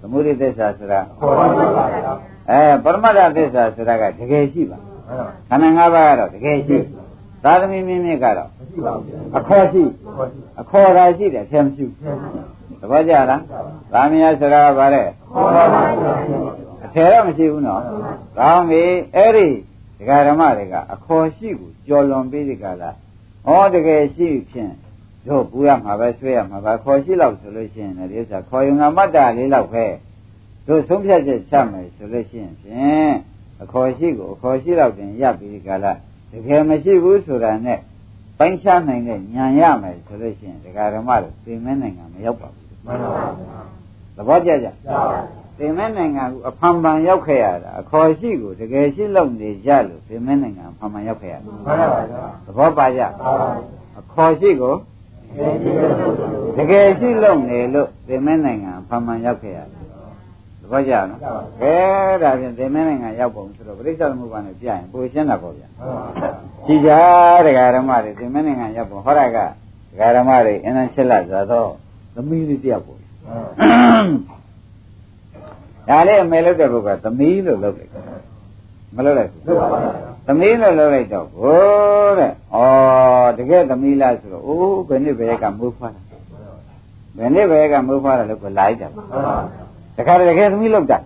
[0.00, 2.12] သမုဒိသစ္စာဆိုတာခေါ်ပါပါဗျာ
[2.50, 4.78] အဲပရမတ္ထသစ္စာဆိုတာကတကယ်ရှိပါ
[5.48, 6.78] ခန္ဓာ၅ပါးကတော့တကယ်ရှိ
[7.44, 9.06] သာသမီမြင့်မြင့်ကတော့မရှိပါဘူး
[9.38, 9.82] အခေါ်ရှိ
[10.60, 12.51] အခေါ်သာရှိတယ်ဆရာမရှိဘူး
[12.82, 13.42] သဘောကျလား
[13.92, 15.08] သာမယဆိုတာကဗါတဲ့
[16.84, 17.82] အထယ်တော့မရှိဘူးနော်
[18.38, 18.82] ကောင်းပြီ
[19.16, 19.48] အဲ့ဒီ
[19.98, 22.90] ဒကာဓမ္မတွေကအခေါ်ရှိကိုကြော်လွန်ပြီးဒီကလာ
[23.46, 24.72] ဟောတကယ်ရှိဖြင့်
[25.26, 29.84] တို့ပူရမှာပဲဆွဲရမှာပဲခေါ်ရှိလောက်ဆိုလို့ရှိရင်လည်းဒီဥစ္စာခေါ်ယူငါမတ္တလေးလောက်ပဲ
[30.66, 33.12] တို့ဆုံးဖြတ်ချက်ချမယ်ဆိုလို့ရှိရင်ဖြင့်
[33.62, 35.92] အခေါ်ရှိကိုအခေါ်ရှိလောက်တင်ရပ်ပြီးဒီကလာ
[36.32, 37.78] တကယ်မရှိဘူးဆိုတာနဲ့
[38.38, 43.24] ပိုင်းခြားနိုင်တဲ့ဉာဏ်ရမယ်ဆိုလို့ရှိရင်ဒကာဓမ္မတို့သိမင်းနိုင်ငံမရောက်ပါဘူး မှန်ပါပါ
[44.16, 44.68] သဘောကျကြ
[45.58, 52.00] သင်မဲနိုင်ငံကအဖန်ပန်ရောက်ခဲ့ရတာအခေါ်ရှိကိုတကယ်ရှိလို့နေကြလို့သင်မဲနိုင်ငံအဖန်ပန်ရောက်ခဲ့ရတာမှန်ပါပါ
[52.46, 53.00] သဘောပါကြ
[53.98, 54.74] အခေါ်ရှိကို
[56.56, 59.64] တကယ်ရှိလို့နေလို့သင်မဲနိုင်ငံအဖန်ပန်ရောက်ခဲ့ရတာ
[60.60, 61.20] သဘောကျနော်
[61.62, 61.74] ကဲ
[62.22, 65.68] ဒါဖြင့်သင်မဲနိုင်ငံရောက်ပုံဆိုတော့ပြိဿသမုပ္ပါနဲ့ပြရင်ပိုရှင်းတာပေါ့ဗျာ
[66.66, 66.90] ကြည်ကြ
[67.46, 71.70] တရားဓမ္မတွေသင်မဲနိုင်ငံရောက်ပုံဟောရကဒကာဓမ္မတွေအင်းအချစ်လာဆိုတော့
[72.14, 72.98] သမီးလေးတယောက်ပေါ့
[75.88, 77.92] ဒါလေးအမေလုပ်တဲ့ဘုကသမီးလို့လုပ်လိုက်
[78.96, 79.90] မလုပ်လိုက်ဘူးဟုတ်ပါဗျာ
[80.26, 82.58] သမီးလို့လုပ်လိုက်တော့ဟိုးတဲ့ဩ
[83.38, 86.02] တကယ်သမီးလားဆိုတော့အိုးဘယ်နှစ်ဘယ်ကမိုးဖွားတာ
[87.16, 89.34] ဘယ်နှစ်ဘယ်ကမိုးဖွားတာလို့ကိုလိုက်တာဟုတ်ပါ
[89.96, 90.98] ဗျာတခါတည်းတကယ်သမီးလုပ်တာ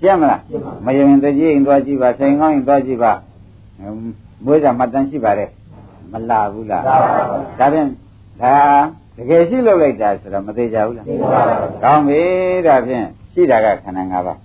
[0.00, 0.40] ရှင်းမလား
[0.84, 3.12] မယင်တကြီးရင်သွားကြည့်ပါဆိုင်ကောင်းရင်သွားကြည့်ပါ
[4.44, 5.50] မွေးကြမှတ်တမ်းရှိပါတယ်
[6.12, 6.96] မလာဘူးလားဒါ
[7.72, 7.88] ဖြင့်
[8.40, 8.54] ဒါ
[9.16, 11.06] တကယ်ရှိလုပ်လိုက်တာဆိုတော့မသေးကြဘူးလား
[11.82, 12.22] ကောင်းပြီ
[12.66, 14.38] ဒါဖြင့်ရှိတာကခန္ဓာ၅ပါး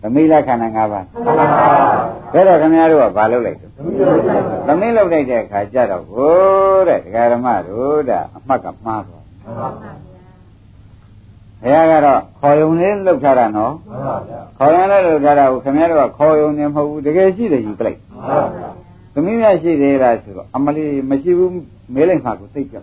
[0.00, 1.04] သမီးလားခန္ဓာ၅ပါး
[2.32, 3.66] ဒါတော့ခင်ဗျားတို့ကဘာလုပ်လိုက်လဲ
[4.66, 9.24] သမီးလုပ်လိုက်တဲ့အခါကျတော့ဟိုးတဲ့ဒကာရမတို့တဲ့အမှတ်ကမှားသွား
[11.62, 13.74] ဘုရားကတော့ခေါ်ယုံလေးလုပ်ထားတာနော်
[14.58, 17.98] ခေါ်ယုံလေးလုပ်ထားတာကိုခင်ဗျားတို့ကခေါ်ယုံနေမဟုတ်ဘူးတကယ်ရှိတယ်ယူပလိုက်
[19.18, 21.52] သမီးများရှိသေးလားဆိုတော့အမလီမရှိဘူး
[21.94, 22.76] မေးလိုက်မှကိုသိကြ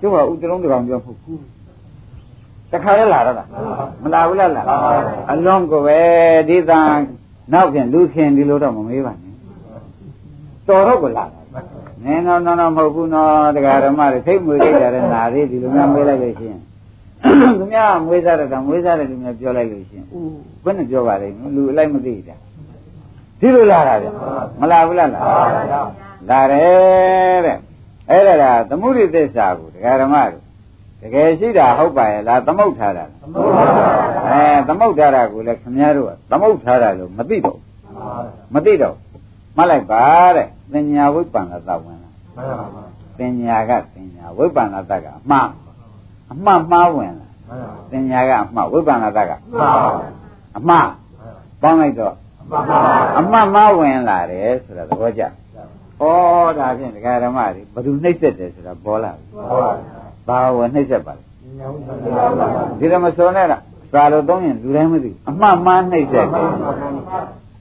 [0.00, 1.32] ကျုပ်ကဥတလုံးတကောင်ပြောဖို့ကူ
[2.72, 3.48] တခါလဲလာတော့လား
[4.02, 4.62] မလာဘူးလားလာ
[5.32, 5.98] အလုံးကိုပဲ
[6.48, 6.90] ဒီတန်
[7.52, 9.34] နောက်ပြန်လူခင်ဒီလိုတော့မမေးပါနဲ့
[10.68, 11.24] တော်တော့ကိုလာ
[12.04, 16.60] နင်းတော့တော့မဟုတ်ဘူးနော်တရားဓမ္မတွေသိမွေလိုက်ကြတဲ့နာသေးဒီလိုများမေးလိုက်လို့ရှိရင်
[17.58, 20.30] သူများမွေးစားတဲ့ကမွေးစားတဲ့လူများပြောလိုက်လို့ရှိရင်ဦး
[20.64, 22.36] ဘယ်နဲ့ပြောပါလိမ့်မလူအလိုက်မသိတာ
[23.42, 24.08] ဒီလိုလာတာဗျ
[24.60, 25.20] မလာဘူးလားလာ
[26.30, 27.56] လာတယ်တဲ့
[28.10, 30.40] အဲ့ဒါကသမှုရိသစ္စာကိုတရားဓမ္မတွေ
[31.00, 33.04] တကယ်ရှိတာဟုတ်ပါရဲ့လားသမုတ်ထားတာ
[34.30, 37.58] အဲသမုတ်ထားတာကိုလည်းခင်ဗျားတို့ကသမုတ်ထားတာလို့မသိတော့
[38.54, 38.96] မသိတော့
[39.56, 40.04] မှတ်လိုက်ပါ
[40.36, 42.10] တဲ့သင်ညာဝိပ္ပန္နသဝင်လာ
[43.18, 45.48] သင်ညာကသင်ညာဝိပ္ပန္နသကအမှား
[46.32, 47.28] အမှားမှားဝင်လာ
[47.90, 49.30] သင်ညာကအမှားဝိပ္ပန္နသက
[50.56, 50.88] အမှား
[51.62, 52.14] ပေါင်းလိုက်တော့
[53.18, 55.26] အမှားမှားဝင်လာတယ်ဆိုတာသဘောကျဩ
[56.58, 59.24] ဒါဖြင့်ဒကာဓမ္မတွေဘယ်သူနှိမ့်ဆက်တယ်ဆိုတာပေါ်လာပြီ
[60.28, 61.22] ဘာဝနှိမ့်ဆက်ပါလဲ
[62.78, 63.62] ဒီတော့မစောနဲ့လား
[63.94, 66.46] သာလို့သုံးရင်လူတိုင်းမသိဘူးအမှားမှားနှိမ့်ဆက်တယ်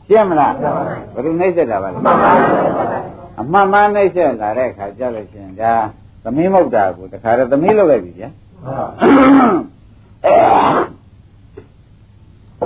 [0.07, 0.53] ရှင်းမလား
[1.13, 1.97] ဘယ်သူနှိမ့်ဆက်တာပါလဲ
[3.39, 5.73] အမှားမှားနှိမ့်ဆက်လာတဲ့အခါကျလို့ရှိရင်ဒါ
[6.23, 8.29] သမီးမဟုတ်တာကိုတခါတော့သမီးလုပ်လိုက်ပြီဗျာ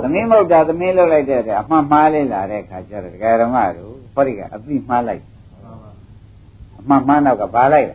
[0.02, 5.22] သမီးမဟုတ်တာသမီးလုပ်လိုက်တဲ့အတွက်အမှားမှားလေးလာတဲ့အခါကျတော့ဒကာဓမ္မတို့ဟောဒီကအသိမှားလိုက်
[6.80, 7.94] အမှားမှားနောက်ကဘာလိုက်လဲ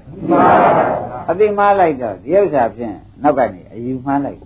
[1.30, 4.40] အသိမှားလိုက်တော့ဒီဥစ္စာဖြင့်နောက်ကနေအယူမှားလိုက်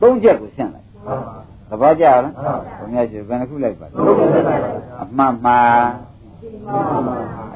[0.00, 0.86] သုံးချက်ကိုရှင်းလိုက်
[1.68, 3.94] သဘောကျလားဘုရားရှင်ဘယ်နှခုလိုက်ပါလဲ
[5.02, 5.84] အမှားမှား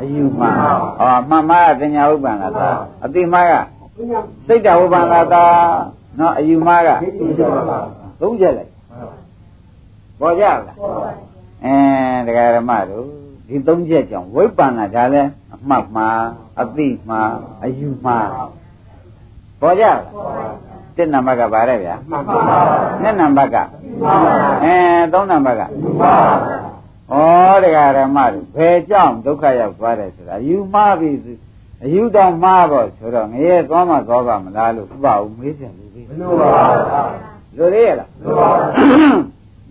[0.00, 0.54] အယူမှား
[0.98, 2.68] ဟောအမှားမှားကပညာဥပ္ပန္နသာ
[3.04, 3.54] အသိမှားက
[4.46, 5.44] စိတ်တဝိပ္ပန္နသာ
[6.18, 6.90] နော်အယူမှားက
[8.20, 8.72] သုံးချက်လိုက်
[10.20, 10.58] ပေါ်ကြလား
[11.64, 13.04] အဲတရားဓမ္မတို့
[13.48, 16.20] ဒီသုံးချက်ကြောင့်ဝိပ္ပန္နဒါလည်းအမှတ်မှား
[16.60, 18.28] အသိမှားအယူမှား
[19.60, 20.00] ပေါ်ကြလား
[20.96, 21.94] တစ်နံပါတ်ကဗါတဲ့ဗျာ
[23.02, 23.56] နှစ်နံပါတ်က
[24.64, 24.74] အဲ
[25.12, 25.64] သုံးနံပါတ်ကဩ
[27.64, 31.10] တရားဓမ္မတို့ဘယ်ကြောင့်ဒုက္ခရောက်သွားတယ်ဆိုတာအယူမှားပြီ
[31.84, 39.22] အယူတော့မှားပေါ့ဆိုတော့ငရဲသွားမှသွားပါမလားလို့ဥပအောင်မေးပြန်လို့ပြီမလို့ပါဘူး လူရရလားလို့ပါဘူး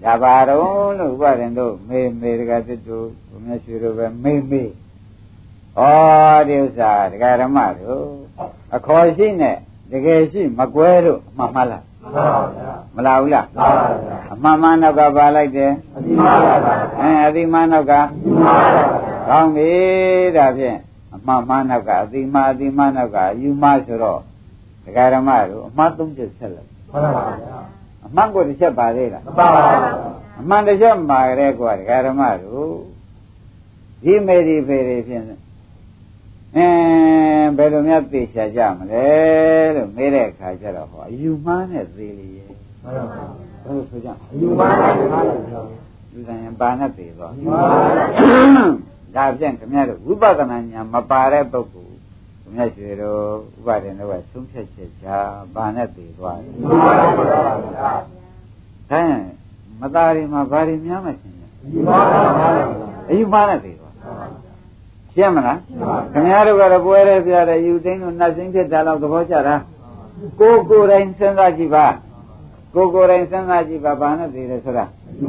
[0.03, 5.81] ဒါပါတော့လို့ဥပဒေတို့မေမေတကစစ်တို့ဘုရားရွှေတို့ပဲမေမေဩ
[6.47, 8.03] ဒီဥစ္စာဒကာဓမ္မတို့
[8.75, 9.57] အခေါ်ရှိနဲ့
[9.91, 13.71] တကယ်ရှိမကွဲတို့အမှန်မှလားမှန်ပါဗျာမလားဘူးလားမှန်ပါ
[14.03, 18.85] ဗျာအမှန်မှန်နောက်ကပါလိုက်တယ်အတိမာပါဗျာအဲအတိမှန်နောက်ကအတိမာပါဗျာ
[19.27, 19.71] ကောင်းပြီ
[20.37, 20.77] ဒါဖြင့်
[21.15, 24.19] အမှန်မှန်နောက်ကအတိမှန်အတိမှန်နောက်ကအယူမှဆိုတော့
[24.83, 27.76] ဒကာဓမ္မတို့အမှန်သုံးချက်ဆက်လိုက်မှန်ပါဗျာ
[28.07, 29.73] အမှန်ကိုတစ်ချက်ပါသေးလားမှန်ပါဗျာ
[30.39, 32.75] အမှန်တချက်မှာကြတဲ့ကွာဒကာဓမ္မတို့
[34.03, 35.23] ဒီမေဒီဖေတွေဖြင့်
[36.55, 39.07] အင်းဘယ်လိုများသိချာကြမလဲ
[39.75, 42.51] လို့မေးတဲ့အခါကျတော့ဟောအယူမှားနဲ့သေးလေရဲ့
[42.83, 43.25] မှန်ပါဗျာ
[43.63, 45.19] ဘယ်လိုဆိုကြအယူပါပါဗျာ
[46.11, 47.61] လူတိုင်းပါနဲ့သေးတော့မှန်ပါ
[49.15, 51.86] ဗျာဒါဖြင့်ခင်ဗျားတို့ဝိပဿနာဉာဏ်မပါတဲ့ပုဂ္ဂိုလ်
[52.47, 53.21] ခင်ဗျားရွှေတို့
[53.57, 55.17] ဥပဒေတော့ဆုံးဖြတ်ချက်ချာ
[55.53, 57.91] ဘာနဲ့သေးသွားတယ်မှန်ပါဗျာ
[58.89, 59.21] ဒါရင်
[59.79, 62.49] မသားရီမှာဘာတွေများမှရှင်လဲအယူပါပါဗျာ
[63.09, 63.93] အယူမှားနဲ့သေးသွား
[65.13, 65.59] ရှင်းမလား
[66.13, 69.55] ခင်ဗျားတို့ကတော့ပွဲရဲပြတဲ့ယူသိန်းတို့နှတ်သိန်းဖြစ်တာတော့သဘောကျတာ
[70.39, 71.85] ကိုယ်ကိုယ်တိုင်စဉ်းစားကြည့်ပါ
[72.73, 75.27] ကိုယ်ကိုယ်တိုင်စဉ်းစားကြည့်ပါဘာနဲ့သေးတယ်ဆိုတာအယူ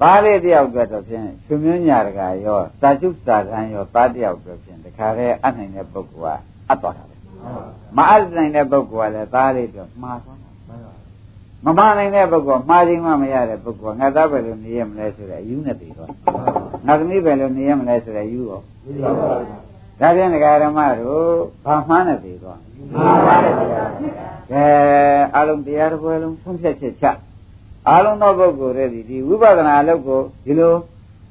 [0.00, 7.16] ပါပါဗျာပါးလေးတယောက်အတွက်တော့ဖြင့်ရှင်မျိုးညာတကာရောစာချုပ်စာတမ်းရောသားတယောက်အတွက်ဖြင့်တခါတည်းအနိုင်တဲ့ပုဂ္ဂိုလ်ကအပ်သွားတာပဲ
[7.96, 10.50] မအပ်နိုင်တဲ့ပုဂ္ဂိုလ်ကလည်းသားလေးအတွက်မှားသွားတာ
[11.64, 16.10] မမှားနိုင်တဲ့ပုဂ္ဂိုလ်မှားခြင်းမှမရတဲ့ပုဂ္ဂိုလ်ငါသားပဲလို့နေရမလဲဆိုတဲ့အယူနဲ့တည်သွား
[16.86, 18.60] ငါသမီးပဲလို့နေရမလဲဆိုတဲ့အယူရော
[20.00, 21.24] ဒါဖြင့်ဒကာဓမ္မတို့
[21.64, 22.60] ဘာမှန်းနဲ့သိသွား
[22.94, 23.82] မှန်ပါတယ်ဗျာ
[24.50, 24.64] ကဲ
[25.36, 27.06] အလုံးတရားတစ်ပွဲလုံးဆုံးဖြတ်ချက်ချ
[27.88, 30.72] အာလုံးသောပုဂ္ဂိုလ်တွေဒီဒီဝိပဿနာအလုပ်ကိုဒီလို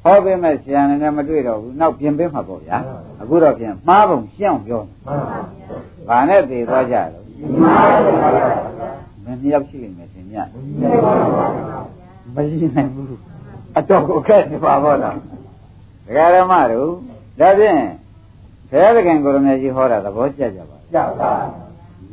[0.04, 2.78] ဟောပေးမဲ့ဆရာနဲ့လည်းမတွေ့တော့ဘူးနောက်ပြင်ပေးမှာပေါ့ဗျာ
[3.22, 5.16] အခုတော့ပြင်မှားပုံရှင်းအောင်ပြောမှာ
[6.08, 7.26] ဗာနဲ့သေသွားကြတော့
[9.24, 10.48] မင်းမြောက်ရှိနေမယ်ရှင်မြတ်
[12.36, 13.18] မရှိနိုင်ဘူး
[13.78, 15.16] အတော့ကိုခက်နေပါဘောလား
[16.06, 16.90] ဒကာရမတို့
[17.40, 17.82] ဒါဖြင့်
[18.70, 21.32] ဘုရားသခင်ကိုရမေကြီးဟောတာသဘောကျကြပါလားကျပါ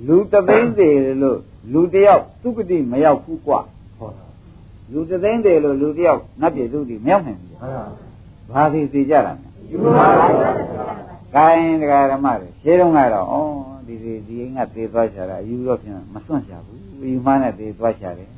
[0.07, 1.39] လူတသိန်းသေးလို့
[1.73, 3.61] လူတယောက်သူပတိမရောက်ဘူးကွာ
[4.93, 7.85] လူတသိန်းသေးလို့လူတယောက်နတ်ပြည်သူတိမရောက်နိုင်ဘူးမှန်ပါ
[8.53, 9.35] ဘာစီစီကြတာလဲ
[9.71, 10.51] ယူပါဗျာ
[11.35, 16.81] ကိုင်းဒကာရမတွေရှင်းတော့ကတော့ဩဒီဒီဒီအိမ်ကသေသွားချတာယူတော့ပြန်မစွန့်ချဘူး
[17.13, 18.31] ယူမနဲ့သေသွားချတယ်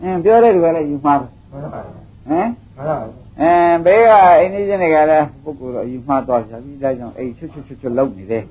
[0.00, 2.96] အင်းပြောတဲ့လူကလည်းယူမှာပဲမှန်ပါဗျာဟမ်မှန်ပါဗျာ
[3.40, 3.52] အဲ
[3.84, 8.44] ဘေးကအိမ်ကြီးချင်းတွေကလည်းပုဂ္ဂိုလ်တော့ယူမှာသွားချပြီးဒါကြောင့်အိမ်ချွတ်ချွတ်ချွတ်ချွတ်လုံနေတယ်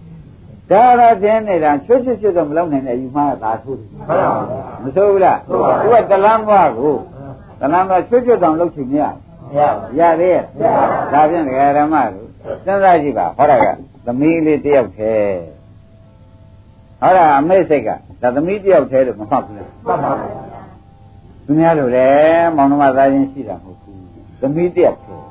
[0.72, 4.16] ဒါတော့တင်းနေတာချွတ်ချွတ်ချွတ်တော့မလုံနိုင်တဲ့ယူမှာကသာဆိုးတယ်မှန်ပါ
[4.50, 6.96] ဗျာမဆိုးဘူးလားသူကတလန်းသွားကို
[7.60, 10.44] တလန်းသွားချွတ်ချွတ်တောင်လုပ်ချင်မရမရပါဘူးရသေးရဲ့
[11.14, 12.28] ဒါဖြင့်ဒကာရမတို့
[12.66, 13.66] စဉ်းစားကြည့်ပါဟောတာက
[14.06, 15.40] သမီးလေးတယောက်တည်း
[17.02, 17.90] ဟောတာအမေစိတ်က
[18.22, 20.30] ဒါသမီးတယောက်တည်းလို့မမှတ်ဘူးလားမှန်ပါဗျာ
[21.46, 22.10] သူများလိုလေ
[22.56, 24.00] မောင်နှမသားချင်းရှိတာမဟုတ်ဘူး
[24.42, 25.24] သမီးတယောက်တည်း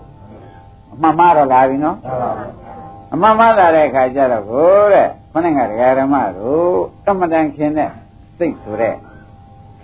[0.93, 2.57] အမှန်မှားတော့လာပြီနော်မှန်ပါဗျာ
[3.13, 7.91] အမှန်မှားလာတဲ့အခါကျတော့ကိုတဲ့ ခொနဲ့ကဒကာရမတို့တမတန်ခင်တဲ့
[8.39, 8.95] စိတ်ဆိုတဲ့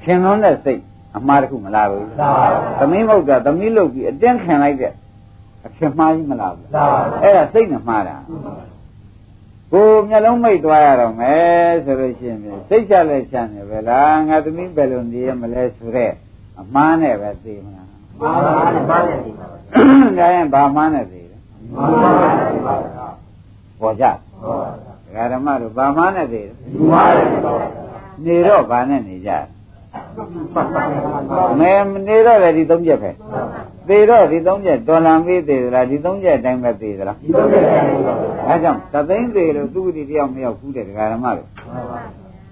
[0.02, 0.82] ခင်လွန်းတဲ့စိတ်
[1.16, 4.92] အမှားတစ်ခုမလားဘူးမှန်ပါဗျာသမီးမဟုတ်တာသမီးလုပ်ပြီးအတင်းခံလိုက်တဲ့
[5.66, 8.16] အခင်မှားကြီးမလားဘူးမှန်ပါဗျာအဲ့ဒါစိတ်နဲ့မှားတာ
[9.72, 16.14] ကိုမျက်လုံးမိတ်သွားရတော့မယ်ဆိုလို့ရှိရင်ဖြင့်စိတ်ချလဲချမ်းတယ်ပဲလားငါသမီးဘယ်လိုနေရမလဲဆိုတော့
[16.60, 18.52] အမှားနဲ့ပဲသိမလားမှန်ပါဗျာ
[18.88, 23.06] မှန်တယ်ဒီပါဗျာဒါရင်ဘာမှားနဲ့သိလဲမှန်ပါဗျာဒီပါဗျာ
[23.80, 24.04] ပေါ်ကြ
[24.42, 27.68] ဟုတ်ပါဗျာ ဒကာဓမ္မတို့ဘာမှားနဲ့သိလဲယူပါတယ်ဒီပါဗျာ
[28.24, 29.30] နေတော့ဘာနဲ့နေကြ
[30.16, 33.10] မှန်ပါဗျာမဲနေတော့လည်းဒီသုံးချက်ပဲ
[33.88, 37.94] သေတော့ဒီသုံးချက်တော်လံပြီးသေးသလားဒီသုံးချက်အတိုင်းပဲသေသလားဒီလိုပဲပါဗျာ
[38.48, 42.00] ဒါကြောင့်သသိန်းသေးလို့သူ့ဒီတယောက်မရောက်ဘူးတဲ့ဒကာဓမ္မတို့မှန်ပါဗျာ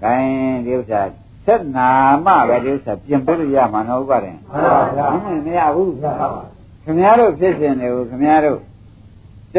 [0.03, 1.01] ။ဒါရင်ဒီဥစ္စာ
[1.45, 1.89] ဆက်နာ
[2.25, 5.05] မှပဲဒီဥစ္စာပြင်ပေးလို့ရမှာနော်ဥပါရင်မှန်ပါဗျာ။
[5.45, 6.41] မရဘူးရပါပါ။
[6.83, 8.61] ခင်ဗျားတို့ဖြစ်ရှင်တွေကိုခင်ဗျားတို့တ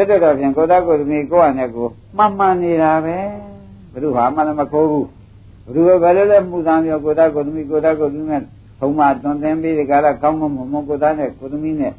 [0.01, 3.17] က်တက်တော့ပြင်ကိုသားကိုသမီးကိုယ့်အနေကိုမှန်မှန်နေတာပဲ။
[3.91, 5.05] ဘုရားမှလည်းမခိုးဘူး။
[5.73, 8.41] ဘုရားဘယ်လိုလဲမှုသားမျိုးကိုသားကိုသမီးကိုသားကိုသမီးနဲ့
[8.79, 11.93] ထုံးမတွန်သင်ပြီးဒီကရကောင်းမွန်မွန်ကိုသားနဲ့ကိုသမီးနဲ့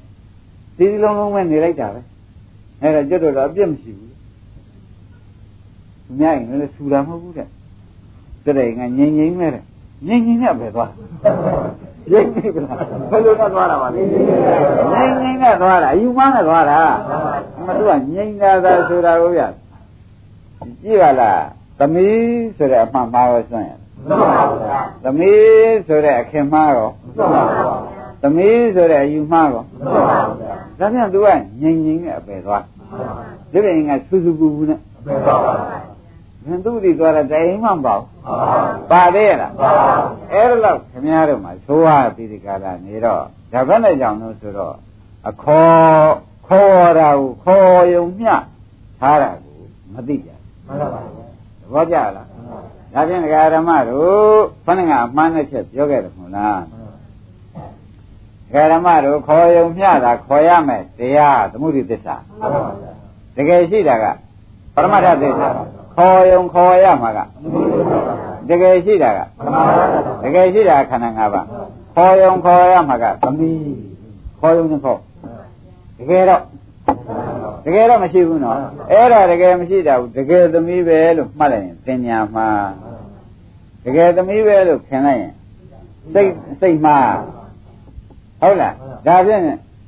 [0.77, 2.01] ဒီဒီလုံးလုံးပဲနေလိုက်တာပဲ။
[2.83, 4.13] အဲ့ဒါကျွတ်တော့အပြစ်မရှိဘူး။
[6.05, 7.49] သူများရင်လည်းဆူတာမဟုတ်ဘူးတဲ့။
[8.45, 9.65] တဲ့ငါငြိမ်ငြိမ်နဲ့တဲ့။
[10.07, 10.91] ငြိမ်ငြိမ်နဲ့ပဲသွား။
[12.11, 12.77] ငြိမ်ငြိမ်ကလား
[13.11, 16.81] ဘယ်လိုနဲ့သွားတာပါလဲ။ငြိမ်ငြိမ်နဲ့သွားတာအယူမနဲ့သွားတာ။
[17.67, 19.43] မသူကငြိမ်တာသာဆိုတာကိုဗျ။
[20.83, 21.39] ကြည့်ပါလား။
[21.79, 23.71] သမီးဆိုတဲ့အမှန်မှားရောစွန့်ရ
[24.09, 27.65] မှန်ပါဗျာ။သမီးဆိုတဲ့အခင်မှားရောမှန်ပါဗျာ
[28.23, 31.29] သမီးဆိုတဲ့အယူမှားရောမှန်ပါဗျာဒါပြန်သူက
[31.61, 32.63] ငြိမ်ငြိမ်နဲ့အပယ်သွား။
[33.53, 35.37] ဒီပြင်ကစူးစူးပူပူနဲ့မှန်ပါ
[36.45, 38.47] ဗျာဘင်သူတိသွားတာတိုင်မှမပေါ့မှန်ပါ။
[38.91, 39.71] ပါသေးရဲ့လားပါ
[40.33, 44.75] အဲ့ဒါတော့ခင်ဗျားတို့မှာသိုးရပြီးဒီကလာနေတော့ဒါဘက်နဲ့ကြောင့်လို့ဆိုတော့
[45.29, 46.11] အခေါ်
[46.47, 48.33] ခေါ်တာကိုခေါ်ယုံမျှ
[49.01, 49.59] ထားတာကို
[49.93, 50.31] မသိကြ
[50.67, 51.29] မှန်ပါဗျာဘူး
[51.61, 52.29] သဘောကျလား
[52.95, 56.61] ဒါဖြင့်ဒကာဓမ္မတို့ခொနကအမှန်နဲ့ချက်ပြောခဲ့တယ်မဟုတ်လား
[58.47, 62.93] ဒကာဓမ္မတို့ခေါ်ယုံမျှတာခေါ်ရမယ်တရားသမှုရိသစ္စာမှန်ပါဗျာ
[63.37, 64.05] တကယ်ရှိတာက
[64.75, 65.49] ပရမတ္ထသစ္စာ
[65.97, 67.21] ခေါ်ယုံခေါ်ရမှာက
[68.49, 69.85] တကယ်ရှိတာကမှန်ပါဗျာ
[70.25, 71.47] တကယ်ရှိတာခန္ဓာ၅ပါး
[71.95, 73.75] ခေါ်ယုံခေါ်ရမှာကသမီး
[74.41, 75.01] ခေါ်ယုံနဲ့ခေါ်
[75.99, 76.43] တကယ်တော့
[77.65, 78.59] တကယ်တော့မရှိဘူးနော်
[78.91, 82.49] အဲ့ဒါတကယ်မရှိတာဘူးတကယ်သမီးပဲလို့မှတ်လိုက်ရင်သင်ညာမှာ
[83.85, 85.33] တကယ်သမီးပဲလို့ခင်လိုက်ရင်
[86.15, 86.31] စိတ်
[86.61, 86.97] စိတ်မှာ
[88.41, 88.75] ဟုတ်လား
[89.07, 89.43] ဒါဖြင့်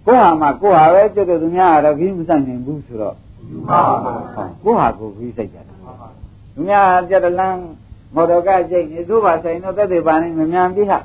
[0.07, 3.17] ကိုယ့်ဟာမှာကိုယ့်ဟာပဲကျွတ်တဲ့သူများကတော့ကြီးမဆိုင်နိုင်ဘူးဆိုတော့
[3.51, 4.13] ယူပါပါ
[4.65, 5.76] ကိုယ့်ဟာကိုယ်ကြီးစိတ်ကြတယ်သူ
[6.65, 7.61] များကြတဲ့လမ်း
[8.15, 10.99] မော်တော်ကကြိတ်နေသူ့ဘာဆိုင်တော့သက်သေပါနေမမြန်ပြီဟာ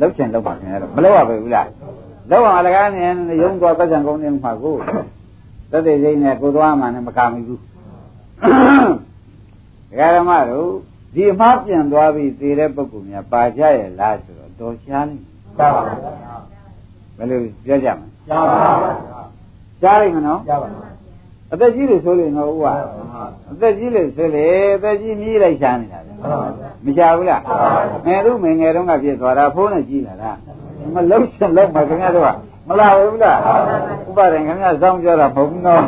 [0.00, 1.68] လောက်ချင်လောက်ပါခင်ဗျားတော့မလောက်ရပါဘူးလား
[2.30, 3.02] လောက်အောင်အလကားနေ
[3.42, 4.76] ရုံးသွားပတ်စံကုန်နေမှာကို
[5.70, 7.60] သက်သေစိတ်နဲ့ကိုသွားမှလည်းမကမိဘူး
[9.90, 10.68] ဒကာရမတို့
[11.14, 16.36] ဒီအမှားပြန်သွားပြီးသေတဲ့ပုဂ္ဂိုလ်များပါကြရဲ့လားဆိုတော့တော်ရှားလိမ့်မယ်ပါပါဗျာ
[17.16, 18.92] ဘယ်လိုပြောကြမလဲရပါပါ
[19.80, 20.68] ရှားလိမ့်မနော်ရပါ
[21.54, 22.74] အသက်ကြီးလို့ဆိုရင်တော့ဥပါ
[23.52, 26.48] အသက်ကြီးလို့ဆိုလေအသက်ကြီးမြည်လိုက်ရှားနေတာလေပါပါ
[26.84, 27.42] မရှားဘူးလား
[28.06, 30.32] ငယ်တို့ငယ်ငယ်တုန်းကပြည့်သွားတာဖိုးနဲ့ကြီးလာတာ
[30.94, 32.28] မလုံးချင်လုံးမခင်ဗျားတို့က
[32.68, 33.38] မလာဘူးလား
[34.08, 35.82] ဥပါဒင်ခင်ဗျားစောင်းကြတာမဟုတ်ဘူးနော်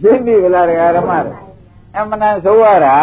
[0.00, 1.34] ရှင်းပြီဗလားတရားဓမ္မတွေ
[1.96, 2.96] အမှန်တန်ဆိုရတာ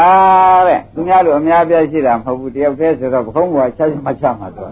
[0.68, 4.72] တဲ့သူများလိုအများပြားရှိတာမဟုတ်ဘူးတယောက်တည်းဆိုတော့ဘုံဘွားချက်မှချက်မှတော့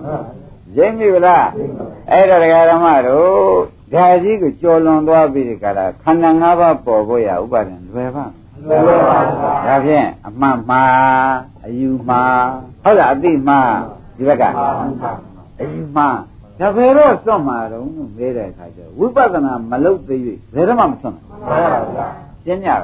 [0.75, 1.47] ရှင်းပြီဗလား
[2.11, 3.57] အဲ့တော့တရားဓမ္မတို့
[3.95, 8.25] ဒါကြီးကိုကြော်လွန်သွားပြီကလားခန္ဓာ၅ပါးပေါ်ဖို့ရဥပါဒံလွယ်ပါ
[8.65, 9.19] လွယ်ပါပါ
[9.67, 12.45] ဒါဖြင့်အမှန်မှားအယူမှား
[12.83, 13.73] ဟုတ်လားအတိမှား
[14.17, 14.43] ဒီဘက်က
[15.59, 16.17] အယူမှား
[16.59, 20.19] ဒါဘယ်တော့စွန့်မှာတော့လို့မေးတဲ့အခါကျဝိပဿနာမလုပ်သေး၍
[20.53, 21.29] ဘယ်တော့မှမစွန့်ဘူး
[22.45, 22.75] ရှင်းကြပါ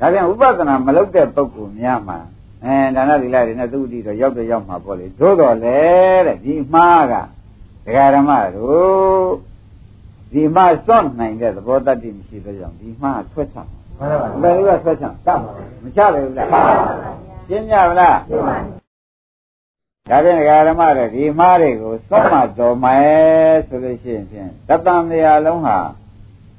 [0.00, 2.18] ဒါပြန်ဥပဒနာမလုပ်တဲ့ပုဂ္ဂိုလ်များမှာ
[2.64, 5.80] အဲဒါနသီလတွေနဲ့သုတိတော့ရောက်တော့ရောက်မှာပေါ့လေသို့တော်လေ
[6.26, 7.14] တဲ့ဒီမှားက
[7.86, 9.51] ဒကာဓမ္မတို့
[10.32, 13.58] ဒီမှားစွန့်နိုင်တဲ့သဘောတတ္တိမရှိတဲ့ကြောင့်ဒီမှားဆွဲချ
[13.98, 14.06] မှာ
[14.42, 16.48] ဘယ်လိုကဆွဲချတတ်မှာမချပဲဘူးလား
[17.48, 18.16] ရှင်းကြပါလား
[20.10, 25.78] ဒါဖြင့်ဒကာဓမ္မတွေဒီမှားတွေကိုစွန့်မှတော်မယ်ဆိုလို့ရှိရင်ဖြင့်တတန်တရားလုံးဟာ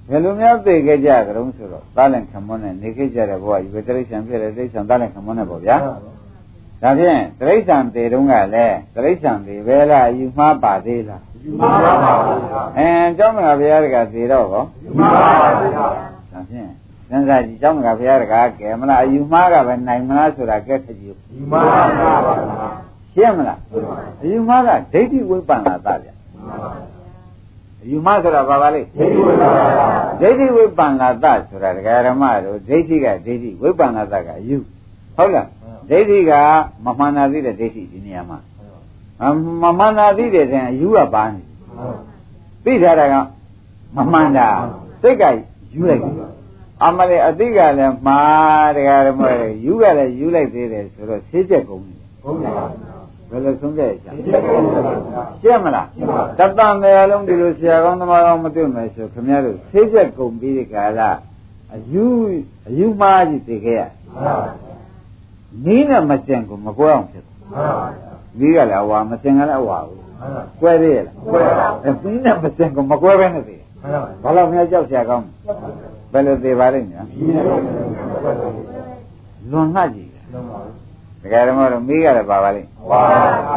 [0.10, 5.78] ဘယ်လိုများသိခဲ့ကြကြုံဆိုတော့သားလင်ခမွန်းနဲ့နေခဲ့ကြတဲ့ဘဝယူတိရစ္ဆာန်ဖြစ်တဲ့တိရစ္ဆာန်သားလင်ခမွန်းနဲ့ပေါ့ဗျာ
[6.82, 15.90] ဒါဖြင့်တိရစ္ဆာန်တေတုံးကလည်းတိရစ္ဆာန်တေပဲလားယူမှားပါသေးလား ယူမှားပါပါဘုရားအဲကျောင်းမကဘုရားတကသေတော့ကောယူမှားပါဘုရား
[16.32, 16.70] ဒါဖြင့်
[17.10, 22.72] စံစာကြီးကျောင်းမကဘုရားတကကဲမလားအယူမှားကပဲနိုင်မလားဆိုတာကဲခကြည့်ယူမှားပါပါဘုရား
[23.14, 23.60] ရှင်းမလား
[24.22, 26.14] အယူမှားကဒိဋ္ဌိဝိပ္ပန္နာသဗျာ
[27.90, 29.58] ယူမဆိုတာဘာပါလဲဒိဋ္ဌိဝိပ္ပန္နာ
[30.22, 34.58] ဒိဋ္ဌိဝိပ္ပန္နာတဆိုတာဒကာရမတို့ဒိဋ္ဌိကဒိဋ္ဌိဝိပ္ပန္နာတကယူ
[35.16, 35.48] ဟုတ်လား
[35.90, 36.32] ဒိဋ္ဌိက
[36.86, 38.38] မမှန်တာသိတဲ့ဒိဋ္ဌိဒီနေရာမှာ
[39.62, 41.42] မမှန်တာသိတဲ့တဲ့ယူကပါနေ
[42.66, 43.16] သိထားတာက
[43.96, 44.48] မမှန်တာ
[45.02, 45.24] စိတ်က
[45.74, 46.14] ယူလိုက်တယ်
[46.84, 52.94] အမလေးအတိကလည်းမှားတရားဓမ္မတွေယူကလည်းယူလိုက်သေးတယ်ဆိုတော့ဆေးချက်ကုန်တယ်ဟုတ်ပါဘူး
[53.30, 54.14] ဘယ်လိုဆုံးဖြတ်ရချင်
[55.42, 55.88] ရှင်းမလား
[56.38, 61.12] တတန်တယ်လုံးဒီလိုဆရာကောင်းသမားကောင်းမတွေ့မယ်ဆိုခင်ဗျားတို့ဆေးချက်ကုန်ပြီးဒီကလာ
[61.74, 62.06] အယူ
[62.68, 63.82] အယူမှားကြီးသိခဲ့ရ
[65.66, 67.34] နီးနဲ့မစင်ကိုမကွဲအောင်ဖြစ်ဒီ
[68.40, 70.02] ကလည်းအဝါမစင်ကလည်းအဝါဘူး
[70.62, 71.68] ကွဲသေးရလားကွဲပါ
[72.02, 73.56] ဘူးနီးနဲ့မစင်ကိုမကွဲဘဲနဲ့သိ
[74.24, 75.28] ဘာလို့များကြောက်ဆရာကောင်း
[76.12, 77.04] ဘယ်လိုသိပါလိမ့်မယ်
[79.52, 80.10] လွန်ငှကြည့်
[81.22, 82.70] ဒကာဓမ္မတို့မိရတယ်ပါပါလိမ့်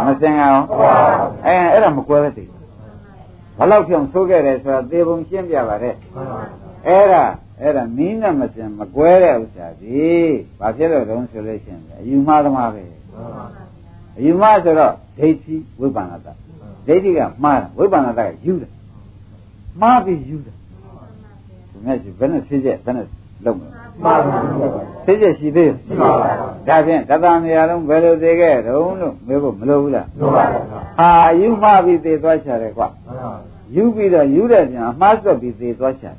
[0.07, 0.63] မစင်အောင်
[1.47, 2.45] အဲအဲ့ဒါမကွဲပဲသိ
[3.59, 5.95] ဘလောက်ဖြောင်ဆိုးခဲ့တယ်ဆိုတာသေပုံရှင်းပြပါတယ်
[6.87, 7.25] အဲ့ဒါ
[7.61, 10.07] အဲ့ဒါမင်းနဲ့မစင်မကွဲတဲ့ဥစ္စာဒီ
[10.61, 12.85] ဘာဖြစ်လို့တုံးဆိုလို့ရှိရင်အယူမှားသမားပဲ
[14.19, 18.73] အယူမှားဆိုတော့ဒိဋ္ဌိဝိပ္ပန္နတဒိဋ္ဌိကမှားတယ်ဝိပ္ပန္နတကယူတယ်
[19.81, 20.57] မှားပြီးယူတယ်
[21.71, 23.07] သူများရှိဘယ်နဲ့ဖြစ်ချက်ဘယ်နဲ့
[23.45, 23.71] လုပ်မလဲ
[24.05, 24.77] မှန်ပါဘူး
[25.07, 26.31] သိချက်ရှိသေးရှိပါပါ
[26.69, 30.63] ဒါဖြင့်တသံနေရာလုံးဘယ်လိုသိခဲ့တုံးလို့မေးဖို့မလိုဘူးလားလိုပါပါ
[30.99, 32.89] ဟာယူမှပြီးသိသွားချတယ်ကွာ
[33.75, 36.17] ယူပြီးတော့ယူတဲ့ပြန်အမှားစွက်ပြီးသိသွားချတယ်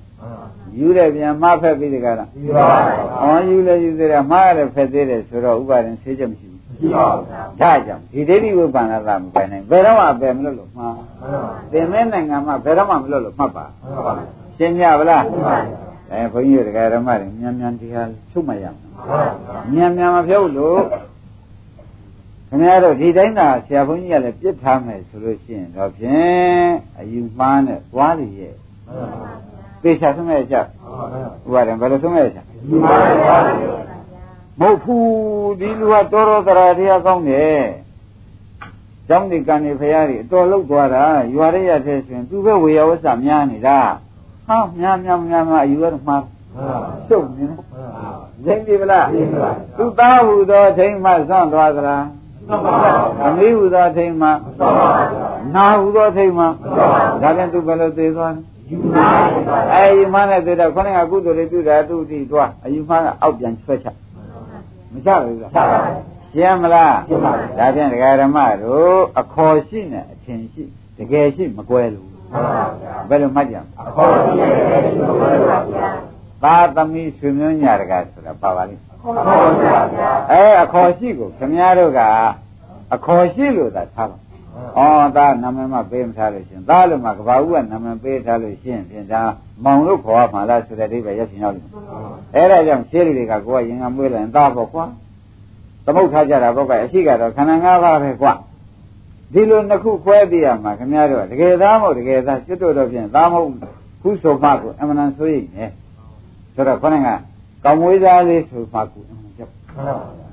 [0.80, 2.80] ယူတဲ့ပြန်မှားဖက်ပြီးတကလားယူပါပါ
[3.22, 7.26] ဟောယူလဲယူသေးတယ်မှားရတယ်ဖက်သေးတယ်ဆိုတော့ဥပါဒင်ဆေးချက်မရှိဘူး ရှိပါဘူး
[7.62, 10.98] ဒါကြောင့်ဒီဒိဋ္ဌိဝိပ္ပန္နသာမပိုင်နိုင်ဘယ်တော့မှပဲမလို့လို့မှား
[11.72, 13.66] သင်မဲနိုင်ငံမှာဘယ်တော့မှမလို့လို့မှတ်ပါ
[14.58, 15.24] ရှင်းကြပါလား
[16.12, 18.78] အဲဘုန်းကြီးတို့ဓမ္မတွေမြန်မြန်တရားချုပ်မရအောင်
[19.74, 20.82] မြန်မြန်မဖြုတ်လို့
[22.50, 28.54] ခင်ဗျားတို့ဒီတိုင်းသာဆရာဘုန်းကြီးကလည်းပြစ်ထားမယ်ဆိုလို့ရှိရင်တော့ဖြင့်အယူမှားနဲ့သွားရရဲ့
[29.82, 30.66] သေချာဆုံးရဲ့ချက်
[31.48, 32.86] ဥပါဒံဘယ်လိုဆုံးရဲ့ချက်မ
[34.60, 37.64] ဟုတ်ဘူးဒီလူကတော်တော်တရားတရားကောင်းတယ်
[39.08, 43.80] ကျောင်းဒီကံနေဖရာကြီးအတော်လောက်သွားတာရွာရရတဲ့ဆိုရင်သူပဲဝေယဝဆများနေတာ
[44.48, 46.18] ဟာများများများများအယူရမှာ
[47.08, 47.46] ရှုပ်နေ
[48.46, 49.08] တယ်သိပြီလား
[49.78, 52.06] သူသားဟူသောထိမ့်မှဆွန့်သွားသလား
[53.20, 54.30] သမီးဟူသောထိမ့်မှ
[55.56, 56.46] နာဟူသောထိမ့်မှ
[57.22, 58.42] ဒါပြန်သူဘယ်လိုသိသွားလဲ
[59.74, 63.88] အဲယူမနဲ့သိတော့ခொနဲ့ကကုသိုလ်တွေပြုတာသူ့တိသွားအယူမကအောက်ပြန်ဆွဲချ
[64.98, 65.52] မချဘူးလား
[66.34, 66.96] ရှင်းမလား
[67.58, 70.64] ဒါဖြင့်ဒကာဓမ္မတို့အခေါ်ရှိနဲ့အထင်ရှိ
[70.98, 72.08] တကယ်ရှိမကွဲလို့
[73.10, 75.90] ဘယ်လိုမှတ်ကြံအခေါ်ရှိတယ်လို့ပြောပါဗျာ
[76.44, 82.02] သာသမီဆွေမျိုးညာတကဆိုတာပါပါလိမ့်ခေါ်ပါဗျာအဲအခေါ်ရှိကိုခင်ဗျားတို့က
[82.94, 84.18] အခေါ်ရှိလို့သာထားပါ
[84.78, 84.82] ဩ
[85.18, 89.22] သားနာမည်မှပေးမထားလို့ရှင်သားလို့မှကဘာဦးကနာမည်ပေးထားလို့ရှင်ဖြင့်ဒါ
[89.64, 91.82] မောင်လို့ခေါ်ရမှာလားဆိုတဲ့အိဗယ်ရက်ရှင်ရောက်လိမ့်မယ်
[92.36, 94.86] အဲဒါကြောင့်ရှင်းလူတွေကကိုယ်ကရင်ကမွေးလိုက်သားပေါ့ကွာ
[95.86, 98.34] သမုတ်ထားကြတာပေါ့ကအရှိကတော့ခန္ဓာ၅ပါးပဲကွာ
[99.34, 103.52] ဒီလိုနှစ်ခုခွဲသိရမှာခင်ဗျားတို့တကယ်သားမဟုတ်တကယ်သားစစ်တို့တော့ဖြင့်သားမဟုတ်
[104.02, 105.60] ခုဆိုမှကိုအမှန်တန်ဆိုရင်ね
[106.56, 107.10] ဆိုတော့ခေါင်းက
[107.64, 109.52] ကောင်းမွေးသားလေးဆိုမှကိုအမှန်ကြောက်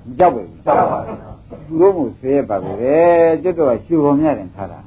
[0.06, 1.33] မကြောက်ပဲဘူးကြောက်ပါဘူး
[1.66, 2.94] သူတို့ကိုဆွေးရပါပဲ
[3.42, 4.80] ကျွတ်တော့ရှူပေါ်မြတယ်ထားတာ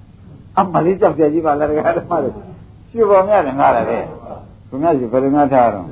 [0.58, 2.32] အမလေးကြောက်ကြကြီးပါလားတကယ်ဓမ္မတွေ
[2.90, 3.88] ရှူပေါ်မြတယ်ငါလည်း
[4.70, 5.86] ခင်ဗျားကြီးဘယ်လိုများထားတော့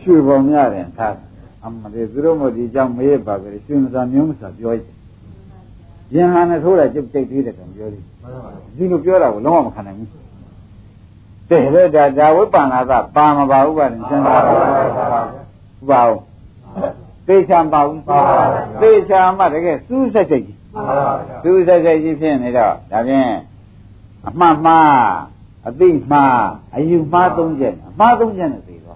[0.00, 1.14] ရှရွှေပေါ်များတယ်ထား
[1.64, 4.96] အမလေးသူတို့မဒီကြောင့်မေးပါကြတယ်ရွှေမစာမျိုးမစာပြောရတယ်
[6.14, 8.00] ရင်ဟန်နဲ့ထိုးတာကြိတ်ကြိတ်သေးတယ်ကောင်ပြောလိ
[8.76, 10.08] ဒီလိုပြောတာကိုလုံးဝမခံနိုင်ဘူး
[11.50, 14.52] တဲ့လေဒါဒါဝိပ္ပန္နာသပါမပါဘူးပါရင်စဉ်းစားပါ
[15.90, 16.20] ပါဘူး
[17.27, 18.01] သေချာပါဘူး
[18.81, 20.57] သေချာမှတကယ်စူးဆက်စိတ်ကြီး
[21.43, 23.31] စူးဆက်စိတ်ကြီးဖြစ်နေတော့ဒါဖြင့်
[24.27, 24.91] အမှန်မှား
[25.67, 26.35] အသိမှား
[26.75, 28.95] အယူမှားသုံးချက်အမှားသုံးချက်နဲ့သိတော့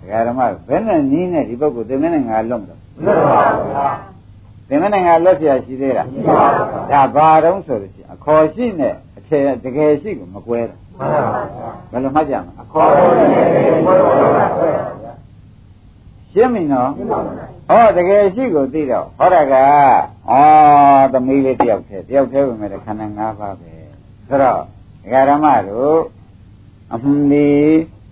[0.00, 2.78] ဒကာဓမ္မဘယ်နဲ့နည်းနဲ့ဒီပုဂ္ဂိုလ်သင်္မင်းနဲ့ငါလွတ်မလို့
[4.68, 6.06] သင်္မင်းနဲ့ငါလွတ်เสียရှိသေးလား
[6.92, 10.74] ဒါဘာတုံးဆိုလို့ရှိရင်အခေါ်ရှိနဲ့အထည်တကယ်ရှိကိုမကွဲတာ
[11.90, 13.02] ဘယ်လိုမှတ်ကြမလဲအခေါ်ရှ
[16.41, 16.89] င်းပြီနော်
[17.69, 19.55] ဟောတကယ်ရှိကိုသိတော့ဟောတာက
[20.31, 20.33] ဩ
[21.13, 23.71] သမီးလေးတယောက်တည်းတယောက်တည်းပဲမဲ့ခန္ဓာ၅ပါးပဲ
[24.27, 24.59] ဆိုတော့
[25.03, 25.99] ဒကာရမတို့
[26.93, 27.47] အမှန်ဒီ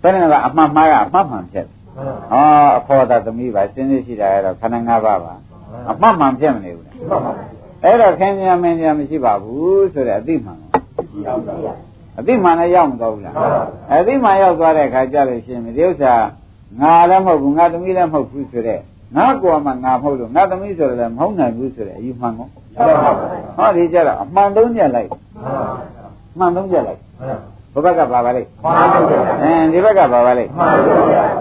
[0.02, 1.68] ဘယ်နဲ့ကအမှန်မှားကအမှန်မှန်ဖြစ်ဩ
[2.78, 5.34] အခေါ်တာသမီးပါစဉ်းစားရှိတာကတော့ခန္ဓာ၅ပါးပါ
[5.90, 6.94] အမှန်မှန်ဖြစ်မနေဘူးလား
[7.84, 10.58] အဲ့တော့ခင်ဗျာမင်းဗျာမရှိပါဘူးဆိုတဲ့အသိမှန်
[12.18, 13.34] အသိမှန်လည်းရောက်မသွားဘူးလား
[13.90, 16.14] အသိမှန်ရောက်သွားတဲ့အခါကျလို့ရှိရင်ဒီဥစ္စာ
[16.80, 18.80] ငါလည်းမဟုတ်ဘူးငါသမီးလည်းမဟုတ်ဘူးဆိုတဲ့
[19.16, 22.48] ငါကောမှငါမဟုတ်လို့ငါသမီးဆိုလည်းမဟုတ်နိုင်ဘူးဆိုတဲ့အယူမှန်ကော
[23.56, 25.08] ဟောဒီကြတော့အမှန်သုံးညက်လိုက်
[26.38, 27.00] မှန်သုံးညက်လိုက်
[27.72, 28.48] ဘုဘက်ကပါပါလိမ့်
[29.42, 30.50] အင်းဒီဘက်ကပါပါလိမ့်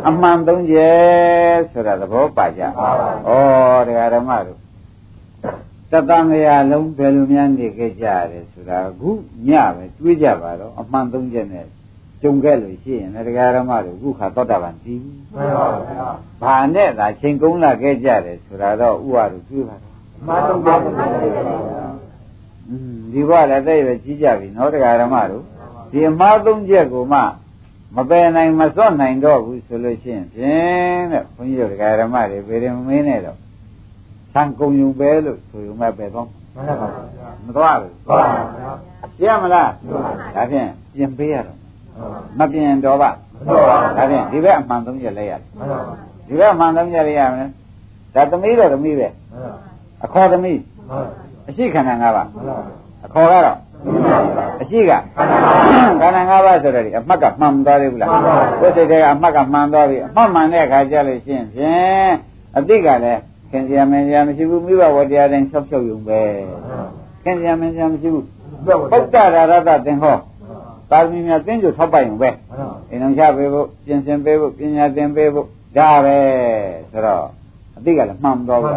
[0.07, 0.89] အမှန်သုံးကျဲ
[1.71, 2.67] ဆိုတာသဘောပါကြဩ
[3.88, 4.59] တရားဓမ္မတို့
[5.91, 9.09] တတန်ရလုံးဘယ်လိုများနေခဲ့ကြရတယ်ဆိုတာအခု
[9.47, 11.65] ညပဲတွေးကြပါတော့အမှန်သုံးချက်နဲ့
[12.24, 14.99] ကြုံခဲ့လို့ရှိရင်တရားဓမ္မတို့အခုခါသောတာပန်တည်
[15.34, 16.07] မှန်ပါဗျာ
[16.41, 19.93] ဘာနဲ့သာချိန်ကုန်းလာခဲ့ကြတယ်ဆိုတာတော့ဥပါတို့တွေးပါတော့
[20.28, 21.86] မှန်ပါဗျာ
[22.69, 25.43] อืมဒီဘဝလည်းတဲ့ပဲကြီးကြပြီနော်တရားဓမ္မတို့
[25.91, 27.19] ဒီအမှားသုံးချက်ကိုမှ
[27.95, 33.38] မပယ်နိုင်မစွန့်နိုင်တော့ဘူးဆိုလို့ရှိရင်ဖြင့်တဲ့ဘုန်းကြီးတို့တရားဓမ္မတွေဗေဒမမင်းနဲ့တော့
[34.34, 38.71] သံကုံယူပဲလို့ဆိုရုံပဲပဲတော့မှန်ပါဗျာမသွားဘူးသွားပါဗျာ
[39.17, 39.69] ပြရမလား
[40.36, 41.62] ဒါဖြင့်ပြင်ပေးရတော့
[42.39, 43.09] မပြင်တော့ပါ
[43.97, 45.39] ဒါဖြင့်ဒီဘက်အမှန်သုံးချက်လဲရတယ်
[46.27, 47.49] ဒီဘက်အမှန်သုံးချက်လဲရမယ်
[48.15, 49.07] ဒါသမီးတော့သမီးပဲ
[50.03, 50.59] အခေါ်သမီး
[51.49, 52.27] အရှိခန္ဓာ၅ပါး
[53.05, 53.57] အခေါ်ကတော့
[54.61, 54.91] အရှိက
[56.01, 58.09] ခန္ဓာ၅ပါးဆိုတော့ဒီအမှတ်ကမှန်သွားသေးဘူးလား
[58.59, 62.13] ကိုယ်စိတ်ထဲကအမှတ်ကမှန်သွားပြီအမှတ်မှန်တဲ့အခါကျလို့ရှိရင်ဖြင့်
[62.57, 63.21] အတိကလည်း
[63.51, 66.21] ခင်ဗျာမင်းဗျာမရှိဘူးမိဘဝတရားတိုင်းဖြောက်ဖြောက်ယုံပဲ
[67.23, 68.25] ခင်ဗျာမင်းဗျာမရှိဘူး
[68.91, 70.15] ပုဒ္ဒရာရတသင်္ဟော
[70.93, 72.29] သာသမီများသင်္ကြန်ထောက်ပိုက်ယုံပဲ
[72.89, 76.17] အိမ်တော်ချပေးဖို့ပြင်ဆင်ပေးဖို့ပညာသင်ပေးဖို့ဒါပဲ
[76.91, 77.25] ဆိုတော့
[77.77, 78.73] အတိကလည်းမှန်သွားဘူး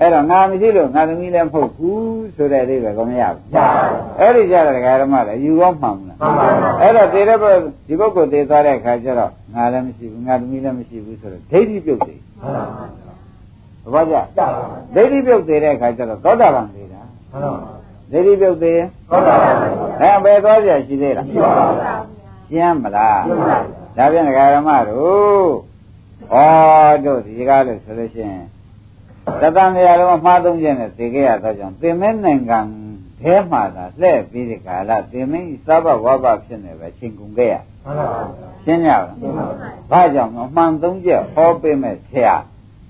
[0.00, 3.42] အဲ့တော့ငါမရှိလို့ငါသမီးလည်းမဟုတ်ဘူးဆိုတဲ့အသေးပဲကောမရဘူး။
[4.20, 6.18] အဲ့ဒီကြတဲ့ဓမ္မလည်းယူကောင်းမှန်ဘူးလား။
[6.82, 12.18] အဲ့တော့သေတဲ့ဘက်ဒီပုဂ္ဂိုလ်သေသွားတဲ့အခါကျတော့ငါလည်းမရှိဘူးငါသမီးလည်းမရှိဘူးဆိုတော့ဒိဋ္ဌိပြုတ်သေး။
[13.92, 14.16] ဘာကြ။
[14.94, 17.00] ဒိဋ္ဌိပြုတ်သေးတဲ့အခါကျတော့သောတာပန်သေးတာ။
[18.12, 19.56] ဒိဋ္ဌိပြုတ်သေးရင်သောတာပန်။
[20.00, 21.26] အဲဘယ်သွားကြရှိသေးလား။
[22.48, 23.18] ရှင်းမလား။
[23.96, 25.52] ဒါပြန်ဓမ္မတို့
[26.30, 26.36] ဩ
[27.04, 28.44] တို့ဒီကားလို့ဆိုလို့ရှိရင်
[29.40, 32.58] တသံတရားလုံးအမှားသုံးချက်နဲ့သိခဲ့ရသောကြောင့်သင်မဲနိုင်ငံ
[33.20, 37.54] ထဲမှာသာလှည့်ပြီးဒီကာလသင်မင်းသဘဝဘဖြစ်နေပဲချိန်ကုန်ခဲ့ရ
[37.84, 38.20] မှန်ပါပါ
[38.64, 39.02] ရှင်းကြလား
[39.90, 42.34] ဘာကြောင့်အမှန်သုံးချက်ဟောပေးမဲ့ဆရာ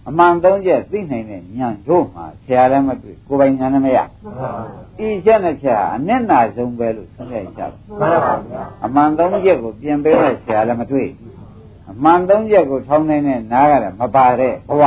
[0.08, 4.62] အမှန်သုံးချက်သိနိုင်တဲ့ဉာဏ်တို့မှာဆရာလည်းမတွေ့ကိုယ်ပိုင်ဉာဏ်လည်းမရမှန်ပါပါ
[5.06, 7.68] ဤချက်နဲ့ဆရာအနစ်နာဆုံးပဲလို့ဆိုခဲ့ကြပါ
[8.00, 11.08] မှန်ပါပါအမှန်သုံးချက်ကိုပြင်ပေးမဲ့ဆရာလည်းမတွေ့
[11.90, 14.84] အမှန်သုံးချက်ကိုထောင်းနိုင်တဲ့နားကလည်းမပါတဲ့ဘဝ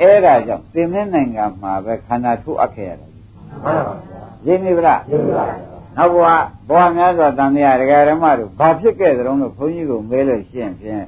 [0.00, 3.94] အဲ့ဒါကြောင့်သင်္မင်းနိုင်ငံမှာပဲခန္ဓာထုတ်အပ်ခဲ့ရတယ်မှန်ပါ
[4.44, 6.26] ဗျာရင်းနေဗလားရင်းပါဗျာနောက်ဘဝ
[6.68, 11.04] ဘဝများစွာတန်မြာဒကာဓမ္မတို့ဘာဖြစ်ခဲ့သလဲလို့ဘုန်းကြီးကမဲလို့ရှင်းဖြင့်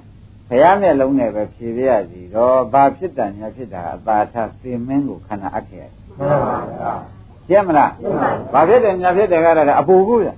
[0.50, 6.92] ဘုရားမျက်လုံးနဲ့ပဲဖြေပြရစီတော့ဘာဖြစ်တာညာဖြစ်တာအသာထသင်္မင်းကိုခန္ဓာအပ်ခဲ့ရတယ်မှန်ပါဗျာ
[7.48, 7.90] ရှင်းမလား
[8.52, 10.36] ဘာဖြစ်တယ်ညာဖြစ်တယ်ကတော့အပူကူးလား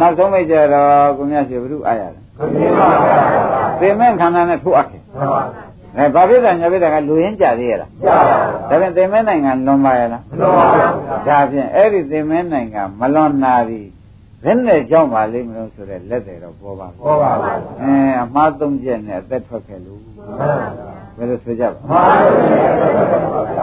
[0.00, 2.22] နောက်ဆုံးမိတ်ကြတော့ကိုမြတ်ရှိဘုရုအားရတယ်
[3.80, 5.02] သင်္မင်းခန္ဓာနဲ့ထုတ်အပ်ခဲ့
[5.96, 8.18] အဲဘာဖြစ်တာညာဖြစ်တာကလူရင်းကြသေးရလားကြပါ
[8.70, 13.80] ဘူးဒါဖြင့်သင်္မဲနိုင်ငံလွန်ပါရဲ့လားမလွန်ပါဘူးဒါဖြင့်အဲ့ဒီသင်္မဲနိုင်ငံမလွန်နာပြီ
[14.44, 20.00] ဘယ်နဲ့ကြောက်ပါလိမ့်မလို့ဆိုတဲ့လက်တွေတော့ပေါ်ပါဘူးပေါ်ပါဘူးအဲအမှားသုံးချက်နဲ့အသက်ထွက်ခဲ့လို့
[21.16, 21.78] ဘယ်လိုဆိုကြပါ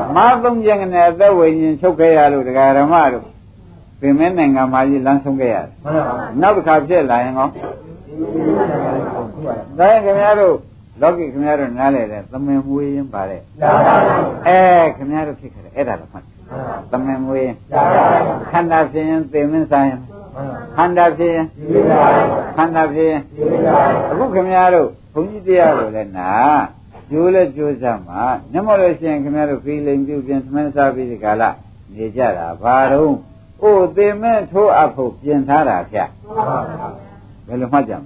[0.10, 3.26] အမှားသုံးချက်နဲ့အသက်ဝိညာဉ်ချုပ်ခဲ့ရလို့တရားဓမ္မတို့
[4.02, 5.68] သင်္မဲနိုင်ငံမှာကြီးလမ်းဆုံးခဲ့ရတယ်
[6.42, 7.48] နောက်တစ်ခါဖြစ်လာရင်ကော
[9.78, 10.56] ဒါခင်ဗျားတို့
[11.02, 13.42] လောကီခင်ဗျားတို့နားလေတဲ့သမင်မွေးရင်ပါတဲ့
[14.48, 14.60] အဲ
[14.96, 16.26] ခင်ဗျားတို့ဖြစ်ခဲ့တယ်အဲ့ဒါတော့မှတ်
[16.92, 17.56] သမင်မွေးရင်
[18.52, 20.02] ခန္ဓာဖြစ်ရင်သေမင်းဆိုင်ရင်
[20.78, 21.46] ခန္ဓာဖြစ်ရင်
[22.58, 23.22] ခန္ဓာဖြစ်ရင်
[24.12, 26.32] အခုခင်ဗျားတို့ဘုန်းကြီးတရားကိုလည်းနာ
[27.10, 28.22] ကျိုးလဲကျိုးစားမှာ
[28.52, 31.50] ညမလို့ရှိရင်ခင်ဗျားတို့ခီးလိမ်ပြုပြင်သမင်းစားပြီးဒီကလာ
[31.96, 33.16] နေကြတာဘာတော့
[33.62, 36.00] အိုသေမဲ့ထိုးအပ်ဖို့ပြင်ထားတာဗျ
[37.48, 38.06] ဘယ်လိုမှတ်ကြမလ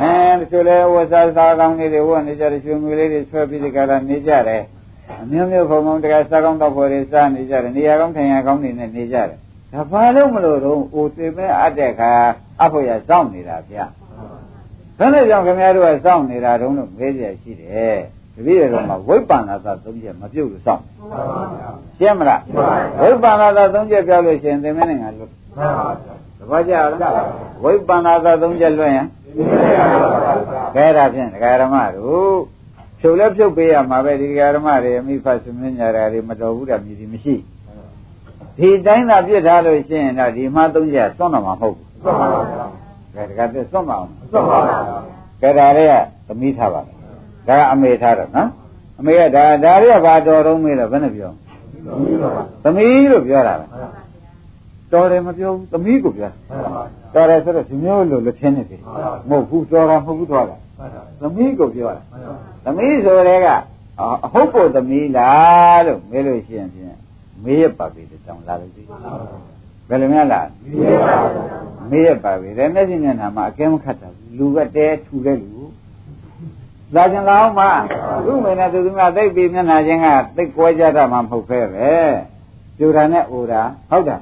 [0.00, 4.62] အဲဒီလိုလဲဝစားစားကောင်းလေးတွေဝတ်နေကြတယ်ရွှေငွေလေးတွေဆွဲပြီးဒီကလာနေကြတယ်
[5.22, 9.38] အမျိုးမျိုးဖုံဖုံတကစားကောင်းတော့ဖို့တွေစားနေကြတယ်နေရာကောင်းထိုင်ရာကောင်းနေနဲ့နေကြတယ်
[9.74, 12.12] ဒါဘာလို့မလို့တော့အိုသေမဲ့အပ်တဲ့ခါ
[12.62, 13.78] အဖို့ရစောင့်နေတာဗျ
[14.98, 17.98] ဘယ်နဲ့ကြောင့်ခင်ဗျားတို့ကစောင့်နေတာတုံးလို့မေးကြရှိတယ်
[18.34, 20.82] တပည့်တော်မှာဝိပ္ပန္နသာသုံးချက်မပြုတ်လို့စောင့်
[21.98, 22.40] ရှင်းမလား
[23.00, 25.30] ဝိပ္ပန္နသာသုံးချက်ပြောလို့ရှိရင်သင်မင်းနဲ့ငါလွတ်
[26.38, 26.86] သဘောကျလား
[27.62, 29.06] ဝိပ္ပန္နသာသုံးချက်လွတ်ရင်
[30.74, 32.36] ခဲတာဖြင့်ဒကာရမတို့
[33.00, 37.34] ဖြုတ်လဲဖြုတ်ပေးရမှာပဲဒီဒကာရမတွေအမိဖတ်ဆွမင်းညာတွေမတော်ဘူးတာမြည်ဒီမရှိ
[38.58, 41.88] ဒီတိုင်းသာပြစ်ထားလို့ရှိရင်တော့ဒီမှာသုံးချက်သွန်းတော့မှာမဟုတ်ဘူး
[43.14, 44.58] ကဲဒကာပြသွန်းပါအောင်သွန်းပါ
[45.42, 45.94] ကဲဒါလေးက
[46.26, 46.96] သမီးထားပါမယ်
[47.48, 48.48] ဒါကအမေထားတော့နော်
[48.98, 51.30] အမေကဒါဒါတွေကဘာတော်တော့မေးတော့ဘယ်နဲ့ပြော
[52.64, 53.66] သမီးလို့ပြောတာပဲ
[54.92, 56.30] တော်တယ်မပြောဘူးသမီးကိုပြော
[57.14, 58.80] တော်တယ်ဆိုတော့ဒီမျိုးလို့လက်ချင်းနေတယ်
[59.28, 60.56] မဟုတ်ဘူးတော်တာမဟုတ်ဘူးတော်တာ
[61.20, 62.02] သမီးကိုပြောတာ
[62.64, 63.46] သမီးဆိုတဲ့က
[64.24, 66.98] အဟုတ်ဖို့သမီးလားလို့မေးလို့ရှိရင်ဖြင့်
[67.44, 68.82] မေးရပါပြီ တောင်းလာလို့ဒီ
[69.88, 70.48] ဘယ်လိုများလား
[71.90, 74.08] မေးရပါပြီတဲ့မျက်စိမျက်နှာမှာအကဲမခတ်တာ
[74.38, 75.60] လူကတဲထူတဲ့လူ
[76.94, 77.66] လာကြလောင်းမှ
[78.24, 81.90] သူ့မေနဲ့သူကသိပြီးမျက်နှာချင်းကသိကွဲကြတာမှမဟုတ်ပဲပဲ
[82.78, 84.20] ကျူတာနဲ့အိုတာဟုတ်တယ်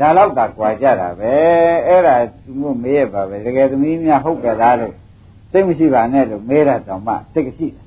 [0.00, 1.32] ဒါတော့သာကြွာကြတာပဲ
[1.86, 4.94] အဲ့ဒါသူမို့မေးရပါပဲတကယ်သမီးများဟုတ်ကြလားလို့
[5.52, 7.82] စိတ်မရှိပါနဲ့လို့မေးတာတောင်မှစိတ်ရှိတယ်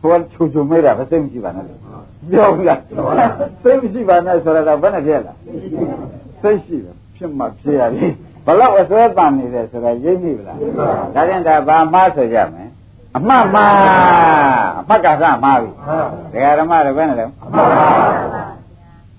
[0.00, 1.78] ဟိုချူချူမေးတာပဲစိတ်မရှိပါနဲ့လို့
[2.30, 2.80] ပြောဘူးလား
[3.62, 5.36] စိတ်မရှိပါနဲ့ဆိုတော့ဘယ်နဲ့ဖြစ်လား
[6.42, 8.06] စိတ်ရှိတယ်ဖြစ်မှဖြစ်ရပြီ
[8.46, 10.58] ဘလောက်အစွဲတန်နေတယ်ဆိုတော့ရိပ်မိဗလား
[11.14, 12.68] ဒါပြန်ဒါဘာမှဆိုကြမယ်
[13.16, 13.74] အမှတ်မှား
[14.80, 15.70] အမှတ်ကစားမှားပြီ
[16.32, 17.26] ဒကာဓမ္မတွေဘယ်နဲ့လဲ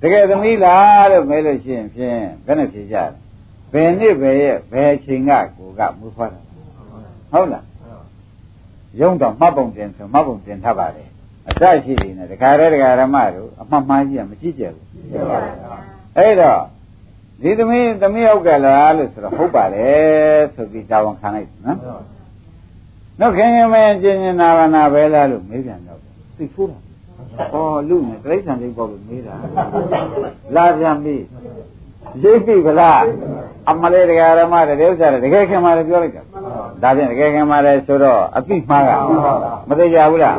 [0.02, 3.06] တကယ်သမီးလားလို့မဲလို့ရှိရင်ဖြင့်ဘယ်နဲ့ဖြေကြလဲ
[3.74, 6.42] ဘယ်နှစ်ဘယ်ရဲ့ဘယ်ချိန်ကကိုကမူဖွားတာ
[7.32, 7.64] ဟုတ်လား
[9.00, 11.04] ရုံတော့မှတ်ပုံတင်ဆိုမှတ်ပုံတင်ထားပါလေ
[11.48, 14.86] အစရှိနေတယ်ဒကာရဲဒကာဓမ္မတို့အမှတ်မှားကြီးကမကြည့်ကြဘူး
[16.18, 16.62] အဲ့တော့
[17.42, 21.78] ဒီသမီးသမီးဟုတ်ကြလားလို့ဆိုတော့ဟုတ်ပါတယ်ဆိုပြီးတာဝန်ခံလိုက်နော်
[23.20, 26.00] နောက်ခင်ခင်မင်းကျင်ကျင်နာဘာနာပဲလားလို့မေးပြန်တော့
[26.38, 26.78] သိဖို့တာ
[27.54, 27.56] ဩ
[27.90, 29.36] လူနဲ့တိရစ္ဆာန်လေးပေါ့လို့မေးတာ
[30.56, 31.16] လာပြန်ပြီ
[32.24, 33.02] ရိပ်ပြီဗလား
[33.70, 36.24] အမလေးတရားဓမ္မတွေဥစ္စာတွေတကယ်ခင်မာတယ်ပြောလိုက်တာ
[36.82, 38.92] ဒါဖြင့်တကယ်ခင်မာတယ်ဆိုတော့အပိမှားက
[39.70, 40.36] မသိကြဘူးလား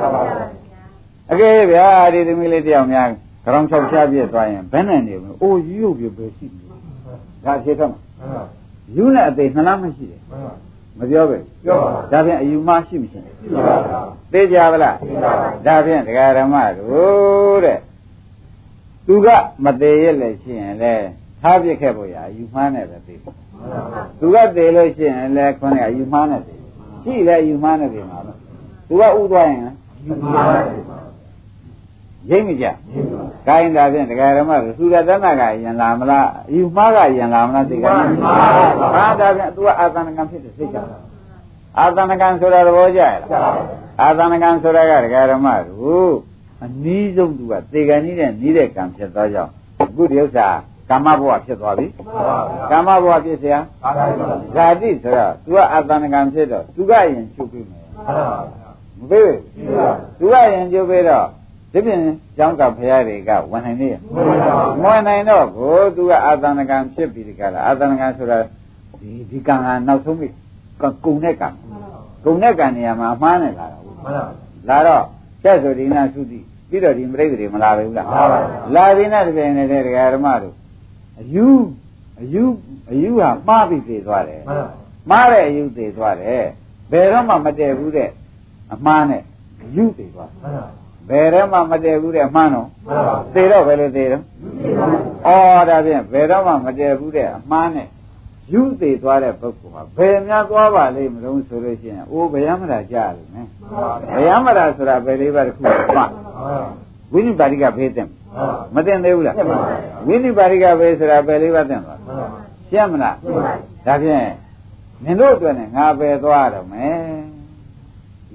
[1.32, 3.08] အကယ်ဗျာဒီသမီးလေးတယောက်များ
[3.44, 6.66] ကြောင်ချောက်ချပြည့်သွားရင်ဘယ်နဲ့နေမလဲအိုးရုပ်ပြပဲရှိတယ်
[7.44, 7.92] ဒါဖြေတော့
[8.96, 10.20] ယူနဲ့အသေးနှလားမရှိတယ်
[10.98, 13.60] မပြောပဲပြောပါဒါဖြင့်အယူမရှိမရှိရှိပါ
[13.90, 14.00] ပါ
[14.32, 14.96] သိကြပါလား
[15.66, 17.78] ဒါဖြင့်ဒကာရမတို့တဲ့
[19.06, 19.28] သူက
[19.64, 23.34] မသေးရလည်းရှိရင်လည်း ထားပြစ်ခဲ့ဖို့ရအယူမှားနဲ့ပဲသိတယ်
[24.18, 26.54] သူကသေးလို့ရှိရင်လည်းခွန်းကအယူမှားနဲ့သိ
[27.04, 28.32] ရှိလည်းအယူမှားနဲ့သိမှာပဲ
[28.88, 29.60] သူကဥသွားရင်
[30.06, 30.92] ယူမှား
[32.30, 32.66] ရိပ်မကြ။
[33.48, 38.06] ကိုင်းတာဖြင့်တရားဓမ္မရသုရတနာကယင်လာမလားအယူမှားကယင်လာမလားသိကြလား။
[38.94, 41.00] ဟာဒါဖြင့် तू ကအာသနကံဖြစ်တယ်သိကြလား။
[41.78, 43.54] အာသနကံဆိုတာသဘောကျရဲ့လား။
[44.02, 46.12] အာသနကံဆိုတာကတရားဓမ္မတို့
[46.64, 50.48] အနည်းဆုံး तू ကသေကံကြီးနဲ့နီးတဲ့ကံဖြစ်သွားကြောင်းအခုဒီဥစ္စာ
[50.91, 51.87] ကာမဘဝဖြစ်သွားပြီ
[52.71, 53.55] ကာမဘဝဖြစ်เสีย
[54.55, 57.85] ဇာတိဆိုတော့ तू ကအာသနကံဖြစ်တော့ तू ကရင်ချုပ်ပြီးမယ်
[58.99, 59.37] မပေးဘူး
[60.19, 61.25] तू ကရင်ချုပ်ပြီးတော့
[61.73, 61.99] ဒီပြင်
[62.37, 63.95] ကျောင်းကဖရာတွေကဝန်နိုင်နေရ
[64.81, 68.37] မဝန်နိုင်တော့ကိုသူကအာသနကံဖြစ်ပြီးဒီကလာအာသနကံဆိုတာ
[68.99, 70.27] ဒီဒီကံကနောက်ဆုံးပြီ
[71.05, 71.49] ကုံတဲ့ကံ
[72.25, 73.83] ကုံတဲ့ကံနေရာမှာအမှားနဲ့လာတော့
[74.69, 75.03] လာတော့
[75.43, 76.39] ကျက်ဆိုဒီနာသုတိ
[76.69, 78.07] ပြီးတော့ဒီပြိတ္တိတွေမလာဘူးလား
[78.75, 80.55] လာဒီနာတပြိုင်နေတဲ့ဒကာဓမ္မတို့
[81.22, 81.46] အယူ
[82.20, 82.42] အယူ
[82.90, 84.42] အယူဟာမှားပြီးသေးသွားတယ်
[85.10, 86.44] မှားတဲ့အယူသေးသွားတယ်
[86.90, 88.10] ဘယ်တော့မှမတည့်ဘူးတဲ့
[88.72, 89.22] အမှားနဲ့
[89.64, 92.68] အယူသေးသွားတယ်ဘယ်တော့မှမတည့်ဘူးတဲ့မှန်းတော့
[93.34, 94.22] သေတော့ဘယ်လိုသေတော့
[95.26, 97.88] ဩဒါဖြင့်ဘယ်တော့မှမတည့်ဘူးတဲ့အမှန်းနဲ့
[98.52, 103.46] ယူသေးသွားတဲ့ပုဂ္ဂိုလ်ဟာဘယ်များသွားပါလိမ့်မလို့ဆိုလို့ရှိရင်အိုးဘယ်ရမတာကြားလိမ့်မယ်
[104.16, 105.62] ဘယ်ရမတာဆိုတာဘယ်လေးပါတစ်ခု
[105.96, 106.02] မှ
[107.12, 108.06] ဝိနိပါတိကဖေးတဲ့
[108.74, 109.34] မသိသေးဘူးလား
[110.06, 111.94] ဝိနိပါတိကဖေးဆိုတာဘယ်လေးပါသိမှာ
[112.70, 113.16] ရှင်းမလား
[113.86, 114.26] ဒါဖြင့်
[115.04, 116.98] နင်တို့အတွက်နဲ့ငါပဲသွားရမယ်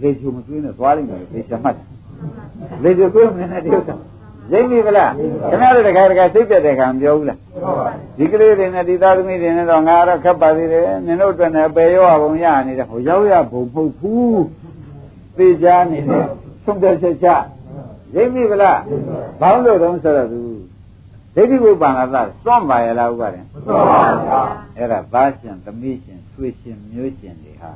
[0.02, 1.86] လေချူမသွင်းနဲ့သွားလိမ့်မယ်လေချမှတ်တယ်
[2.84, 3.96] လေကျသွေးမနေတဲ့ဥစ္စာ
[4.52, 5.30] ရိပ်ပြီဗလားခင်
[5.62, 7.40] ဗျားတို့တခါတခါစိတ်ပြတ်တဲ့ခါမပြောဘူးလား
[8.18, 14.44] ဒီကလေးတွေနဲ့ဒီသားသမီးတွေနဲ့တော့ငါတော့ခက်ပါသေးတယ်နင်တို့အတွက်နဲ့ပယ်ရောဘုံရနေတယ်ဟိုရောက်ရဘုံမဟုတ်ဘူး
[15.38, 16.24] သိကြနေတဲ့
[16.64, 17.28] ဆုံးတဲ့ချက်ချ
[18.16, 18.80] ရိပ်မိဗလား
[19.42, 20.42] ဘောင်းလို့တုံးဆိုတော့သူ
[21.36, 24.42] ဒိဋ္ဌိဝိပ္ပန္နသစွန့်ပါရလားဥပါရင်မှန်ပါဗျာ
[24.78, 27.72] အဲ့ဒါသားရှင်သမီးရှင်ဆွေရှင်မျိုးရှင်တွေဟာ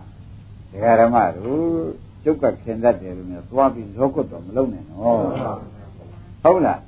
[0.72, 1.66] ဒကာဓမ္မတို့
[2.24, 5.20] ကျုပ်ကခင်တတ်တယ်လို့မျိုးသွားပြီးလောကုတ်တော့မလုံးနဲ့နော်
[6.44, 6.80] ဟုတ်လား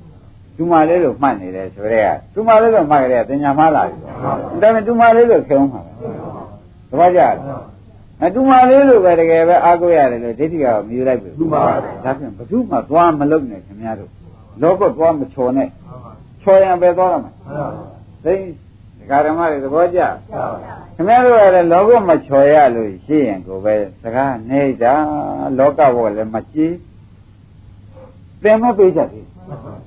[0.58, 4.32] သူမလေးလို့မှတ်နေတယ်ဆိုရဲကသူမလေးလို့မှတ်ကြတယ်တင်ညာမှားလာပြီဒါ
[4.62, 5.92] ပေမဲ့သူမလေးလို့ခင်အောင်ပါပဲ
[6.90, 7.36] တပည့်ကြလား
[8.24, 11.74] အတူမလေးလို့ပဲတကယ်ပဲအားကိုးရတယ်လို့ဒိဋ္ဌိကမယူလိုက်ပြီမှန်ပါဗျာ
[12.06, 14.12] ဒါဖြင့်ဘု து မှသွားမလုံးနဲ့ခင်ဗျားတို့
[14.62, 15.68] လောကုတ်သွားမချော်နဲ့
[16.42, 17.32] ချော်ရင်ပဲသွားရမှာ
[18.26, 18.34] သိ
[19.00, 20.00] ဒကာဓမ္မတွေသဘောကျ
[20.96, 24.94] ခင်ဗျားတို့ကလည်းလောကမချော်ရလို့ရှိရင်ကိုပဲစကားနေတာ
[25.58, 26.74] လောကဘောလည်းမကြည့်
[28.44, 29.28] သင်မပေးကြသေး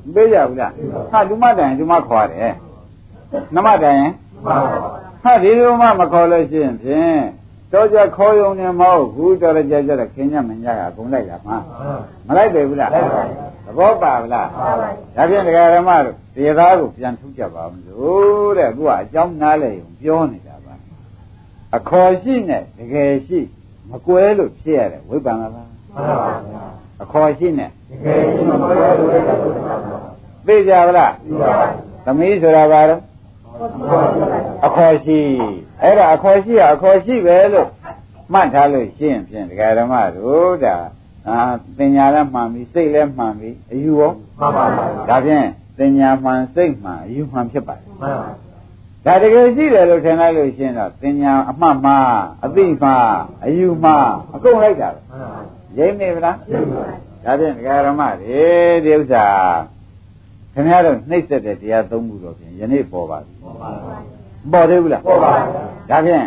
[0.05, 0.73] မပေးကြဘူးလား
[1.11, 2.55] ဟာလူမတိုင်လူမခေါ်တယ်
[3.55, 4.13] နမတိုင်ရင်
[5.23, 7.21] ဟာဒီလိုမှမခေါ်လို့ရှိရင်ဖြင့်
[7.73, 11.57] တော့ကြခေါ်ယုံနေမဟုတ်ဘူးတော်ကြကြတော့ခင်ညမညကအကုန်လိုက်တာမှာ
[12.27, 12.91] မလိုက်တယ်ဘူးလား
[13.67, 14.49] သဘောပါဗလား
[15.17, 20.75] ဒါဖြင့်ဒကာရမတို့တရားသားကိုပြန်ထုတ်ကြပါမလို့တဲ့အခုကအကြောင်းနားလဲုံပြောနေတာပါ
[21.77, 23.39] အခေါ်ရှိနဲ့တကယ်ရှိ
[23.91, 25.69] မကွဲလို့ဖြစ်ရတယ်ဝိပ္ပန္နလား
[27.03, 27.71] အခေါ်ရှိနဲ့
[30.47, 31.13] သိကြဗလား
[32.05, 32.97] သမီးဆိုတာဘာလဲ
[34.67, 35.19] အခေါ်ရှိ
[35.83, 37.69] အဲ့ဒါအခေါ်ရှိရအခေါ်ရှိပဲလို့
[38.33, 40.77] မှတ်ထားလို့ရှိရင်ဖြင့်ဒကာဓမ္မတို့ဒါ
[41.29, 41.39] အာ
[41.79, 44.13] ပညာလည်းမှန်ပြီစိတ်လည်းမှန်ပြီအယူရော
[45.09, 45.47] ဒါဖြင့်
[45.79, 47.87] ပညာမှန်စိတ်မှန်အယူမှန်ဖြစ်ပါတယ်
[49.07, 52.11] ဒါတကယ်ရှိတယ်လို့ထင်လိုက်လို့ရှိရင်တော့ပညာအမှတ်မှား
[52.45, 53.11] အသိမှား
[53.45, 54.99] အယူမှားအကုန်လိုက်တာပဲ
[55.79, 56.37] ရိမ့်နေဗလား
[57.25, 58.45] ဒါဖြင့်ဒကာဓမ္မတွေ
[58.85, 59.27] ဒီဥစ္စာ
[60.53, 64.16] ခင်ဗျားတို့နှိမ့်ဆက်တဲ့တရားသုံးခုတော့ဖြင့်ယနေ့ပေါ်ပါပြီပေါ်
[64.71, 65.31] သေးဘူးလားပေါ်ပါ
[65.91, 66.27] ဒါဖြင့်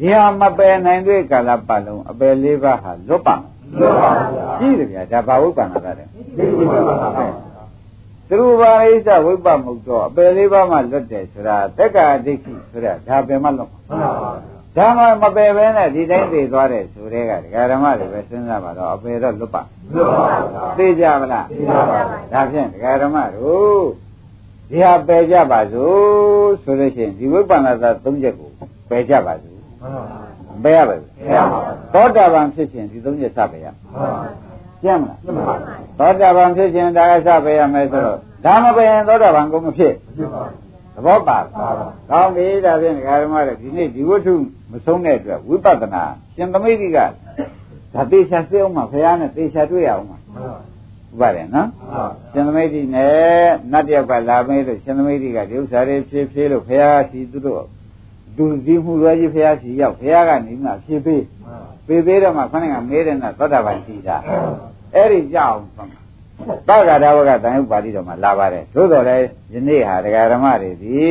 [0.00, 3.50] ဒီဟာမပယ်နိုင်တဲ့ကာလပတ်လုံးအပယ်လေးပါးဟာလွတ်ပါမယ်
[4.58, 6.06] ရှိတယ်ဗျာဒါဘာဝိပ္ပန္နတာတဲ့
[8.28, 13.68] သူရူပါရိစ္ဆဝိပ္ပမုတ်တော့အပယ်လေးပါးမှလွတ်တယ်ဆိုတာတက္ကာဒိဋ္ဌိဆိုတာဒါပယ်မှလွတ်
[14.76, 19.62] ဒါမှမပယ်ပဲနဲ့ဒီတိုင်းသိသွားတယ်ဆိုတဲ့ကဒကာဓမ္မတွေပဲစဉ်းစားပါတော့အပယ်တော့လွတ်ပါ
[20.78, 21.46] သိကြမလား
[22.32, 23.84] ဒါဖြင့်ဒကာဓမ္မတို့
[24.70, 28.48] ဒီဟာပယ်ကြပါစို့ဆိုလို့ရှိရင်ဒီဝိပ္ပန္နသာ၃ချက်ကို
[28.90, 29.56] ပယ်ကြပါစို့
[30.64, 31.08] ပယ်ရပါဘူး
[31.94, 33.66] သောတာပန်ဖြစ်ခြင်းဒီ၃ချက်စပယ်ရ
[34.82, 35.20] ကျမ်းမလား
[35.98, 39.94] သောတာပန်ဖြစ်ခြင်းဒါကစပယ်ရမယ်ဆိုတော့ဒါမပယ်ရင်သောတာပန်ကိုမဖြစ်
[40.94, 41.38] သဘောပါ
[42.10, 44.34] ကောင်းပြီဒါဖြင့်ဒကာဓမ္မတွေဒီနေ့ဒီဝတ္ထု
[44.70, 46.02] မဆုံးတဲ့အတွက်ဝိပဿနာ
[46.36, 46.98] ရှင်သမိတ်က
[47.94, 50.19] ဒါသေချာသိအောင်မှာဘုရားနဲ့သေချာတွေ့ရအောင်မှာဥ
[51.18, 51.68] ပါတယ်နော်
[52.32, 57.64] ရှင်သမိတ်နဲ့နတ်တယောက်ကလာမေးလို့ရှင်သမိတ်ကဒီဥစ္စာတွေဖြည်းဖြည်းလို့ဘုရားရှိသူတို့
[58.36, 61.24] သူဒီမှုရွယ်ကြီးဘုရားရှိရောက်ဘုရားကနေမှဖြည်းဖြည်း
[61.86, 64.16] ပြေးသေးတော့မှခဏကမေးတယ်နဲ့သောတာပန်ရှိတာ
[64.94, 65.90] အဲ့ဒီကြောက်ဆုံး
[66.68, 71.08] သက္ကာဒဝကတန်ဥပါတိတော်မှာလာပါတယ်သို့တော်လည်းယနေ့ဟာဒကာဓမ္မတွေဒီ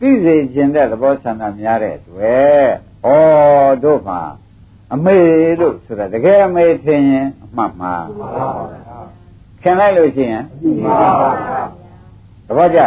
[0.00, 2.68] သိစေခြင်းတဲ့သဘောဆန္ဒများတဲ့အတွက်
[3.06, 3.08] ဩ
[3.84, 4.20] တို့မှာ
[4.94, 5.16] အမေ
[5.60, 7.94] လို့ဆိုတာတကယ်အမေထင်ရင်အမှတ်မှာ
[9.62, 10.44] ခင်လိုက်လို့ရှိရင်
[12.46, 12.80] သဘောကျ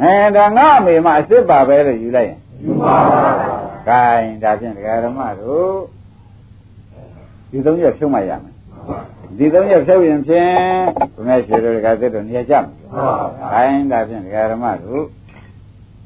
[0.00, 2.38] အဲဒါငါအမေမှအစ်စ်ပါပဲလို့ယူလိုက်ရင်
[3.88, 4.02] ကဲ
[4.42, 5.72] ဒါဖြင့်ဒကာဓမ္မတို့
[7.50, 8.54] ဒီသုံးရက်ဖြုံးမှရမယ်
[9.38, 10.52] ဒီသုံးရက်ဖြုတ်ရင်ဖြင့်
[11.14, 12.64] ဘုရားရှင်တို့ကသစ်တို့နေရာကြမယ်။
[13.52, 15.04] ခိုင်းဒါဖြင့်ဒကာဓမ္မတို့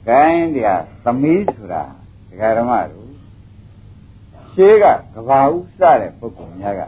[0.09, 1.83] ခိုင်းဒီဟာသမီးဆိုတာ
[2.31, 3.09] ဒကာဓမ္မတို့
[4.53, 6.83] ရှေးကကဘာဥစတဲ့ပုဂ္ဂိုလ်များက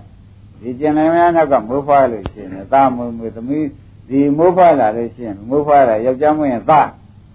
[0.61, 3.67] ဒီကျင်လည်များနောက်ကမိုးဖွားလို့ရှိရင်သာမွေမွေသမီး
[4.09, 6.81] ဒီမိုးဖွားလာလို့ရှိရင်မိုးဖွားလာယောက်ျားမွေးရင်သာ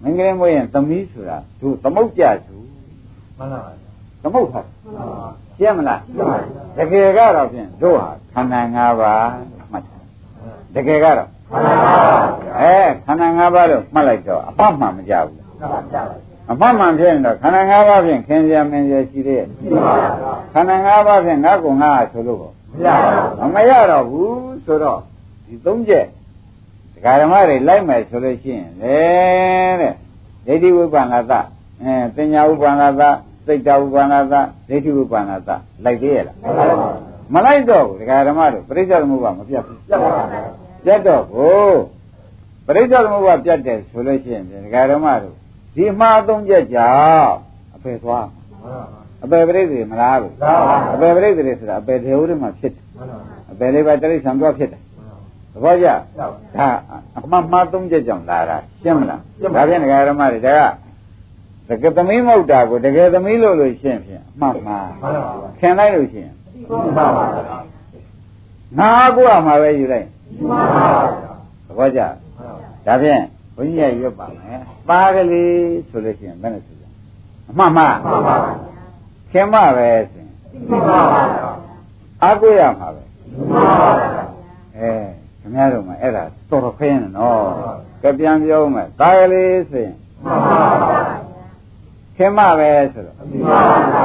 [0.02, 2.56] မင်္ဂလာမွေးရင်သမီးဆိုတာသူသမုတ်ကြသူ
[3.38, 3.72] မှန်ပါပါ
[4.22, 4.66] သမုတ်ထား
[5.58, 6.00] ရှင်းမလား
[6.76, 9.28] တကယ်ကတော့ဖြင့်တို့ဟာခန္ဓာ၅ပါး
[9.72, 9.82] မှတ်
[10.74, 11.28] တယ်တကယ်ကတော့
[12.58, 12.74] အဲ
[13.06, 15.40] ခန္ဓာ၅ပါးလို့မှတ်လိုက်တော့အပမှန်မကြဘူး
[16.50, 19.48] အမှန်မှန်ဖြစ်ရင်တော့ခန္ဓာ၅ပါးဖြင့်ခင်ဗျာမင်းရရှိသေးရဲ့
[20.52, 22.55] ခန္ဓာ၅ပါးဖြင့်ငါ့ကိုငါဆိုလို့ပေါ့
[23.54, 25.00] မရတော့ဘူးဆိုတော့
[25.46, 26.06] ဒီသုံးချက်
[26.94, 28.96] ဒကာဓမ္မတွေလိုက်မယ်ဆိုလို့ရှိရင်လေ
[29.80, 29.94] တဲ့
[30.46, 31.32] ဒိဋ္ဌိဝိပ္ပန္နသ
[31.82, 33.02] အဲပညာဥပ္ပန္နသ
[33.46, 34.34] စိတ်တဥပ္ပန္နသ
[34.68, 35.50] ဒိဋ္ဌိဥပ္ပန္နသ
[35.84, 36.36] လိုက်သေးရဲ့လား
[37.34, 40.24] မလိုက်တော့ဘူးဒကာဓမ္မတို့ပရိစ္ဆေသမုပ္ပါမပြတ်ဘူးပြတ်ပါပါ
[40.84, 41.68] ပြတ်တော့ကို
[42.66, 45.34] ပရိစ္ဆေသမုပ္ပါပြတ်တယ်ဆိုလို့ရှိရင်ဒကာဓမ္မတို့
[45.74, 47.32] ဒီမှားသုံးချက်ကြောင့်
[47.74, 48.26] အပေသွား
[49.26, 50.32] အပေပရိစ္ဆေမလားဘူး
[50.94, 52.82] အပေပရိစ္ဆေဆိုတာအပေဒေဝရမှာဖြစ်တယ်
[53.52, 54.80] အပေလေးပါတိရိစ္ဆာန်တော့ဖြစ်တယ်
[55.52, 56.68] သဘောကျဒါ
[57.16, 59.20] အမှန်မှားသုံးချက်ကြောင့်လာတာရှင်းမလား
[59.54, 60.52] ဒါဖြင့်ဒကာဓမ္မတွေဒါ
[61.68, 64.86] ကတကယ်သမီးမဟုတ်တာကိုတကယ်သမီးလို့လို့ရှင်းဖြင့်အမှန်မှား
[65.60, 66.30] ခင်လိုက်လို့ရှင်း
[68.78, 70.06] ငါကိုရမှာပဲယူလိုက်
[70.48, 71.32] မှန်ပါဗျာ
[71.66, 72.00] သဘောကျ
[72.86, 73.22] ဒါဖြင့်
[73.56, 75.54] ဘုန်းကြီးကရွတ်ပါမယ်ပါကလေး
[75.88, 76.86] ဆိုလို့ရှိရင်ဘယ်နဲ့ဆိုလဲ
[77.50, 78.75] အမှန်မှန်မှန်ပါဗျာ
[79.36, 80.28] ခင်မပဲဆိုရင်
[80.68, 81.50] မှန်ပါဗျာ
[82.22, 84.24] အာကိုရမှာပဲမှန်ပါဗျာ
[84.76, 84.90] အဲ
[85.40, 87.40] ခင်ဗျားတို့မှအဲ့ဒါတော်တော်ခင်းတယ်နော်
[88.02, 90.98] ကပြန်ပြောမယ်ပါကလေးဆိုရင်မှန်ပါဗျာ
[92.16, 94.04] ခင်မပဲဆိုတော့မှန်ပါဗျာ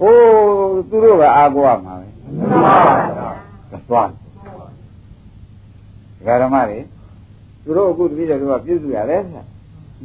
[0.00, 2.06] အိုးသူတို့ကအာကိုရမှာပဲ
[2.36, 2.76] မှန်ပါ
[3.16, 4.08] ဗျာသွား
[6.18, 6.78] ဒကာဓမ္မတွေ
[7.64, 9.42] သူတို့အခုတပည့်တော်ကပြုစုရတယ်ဆရာ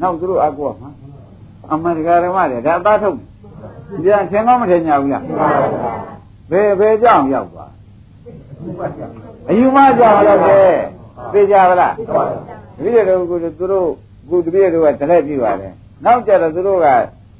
[0.02, 0.90] နောက်သူတို့အာကိုရမှာ
[1.74, 3.24] အမှန်ဒကာဓမ္မတွေဒါအသားထုတ်ပြ
[3.96, 5.24] န်သင်ကောင်းမထင်ကြဘူးလား
[6.52, 7.72] ဘယ်ဘယ်ကြောင်ရောက်သွား
[9.50, 10.74] အယူမကြောင်ရောက်တယ်
[11.34, 13.90] သိကြပါလားတပည့်တော်ကသူတို့
[14.24, 15.74] အခုတပည့်တော်ကတလက်ပြုပါတယ်
[16.06, 16.88] နောက်ကြတော့သူတို့က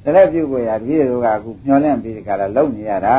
[0.04, 3.16] တလက်ပြုကိုရတပည့်တော်ကအခုမျောလင့်ပြီးဒီကလာလုံနေရတာ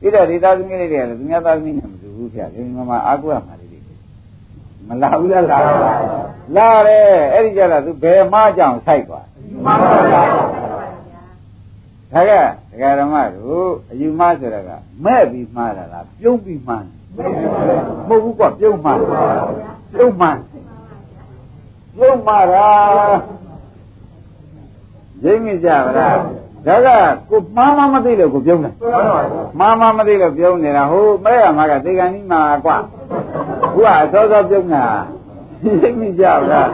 [0.00, 3.80] ပြီးတော့ဒီသားသမီးလေးတွေကလည်းသူများသားသမီးနဲ့မတူဘူးဆရာဒီမှာအာကိုရမှာလေးတွေ
[4.88, 5.58] မလာဘူးလားလာ
[6.56, 9.26] လာတယ်အဲ့ဒီကြတော့သူဘယ်မှကြောင်ဆိုင်သွား
[9.64, 10.22] မှန်ပါဗျာ
[12.12, 12.32] ဒါက
[12.72, 14.70] ဒကာဓမ္မတို့အယူမဆိုတာက
[15.04, 16.98] မဲ့ပြီးမှားတာလားပြုံးပြီးမှားတယ်
[18.08, 18.98] မဟုတ်ဘူးကွပြုံးမှား
[19.94, 20.38] ပြုံးမှား
[21.96, 22.68] ပြုံးမှားတာ
[25.22, 26.16] ရင်းမိကြပါလား
[26.66, 26.88] ဒါက
[27.30, 32.76] ကိုမှားမှမသိလို့ကိုပြုံးတယ်မှန်ပါဗျာမှားမှမသိလို့ပြုံးနေတာဟိုမဲ့ရမှာကသေကန်ကြီးမှာကွာ
[33.72, 34.84] ခုကအစောစောပြုံးတာ
[35.64, 36.70] ရင်းမိကြပါလား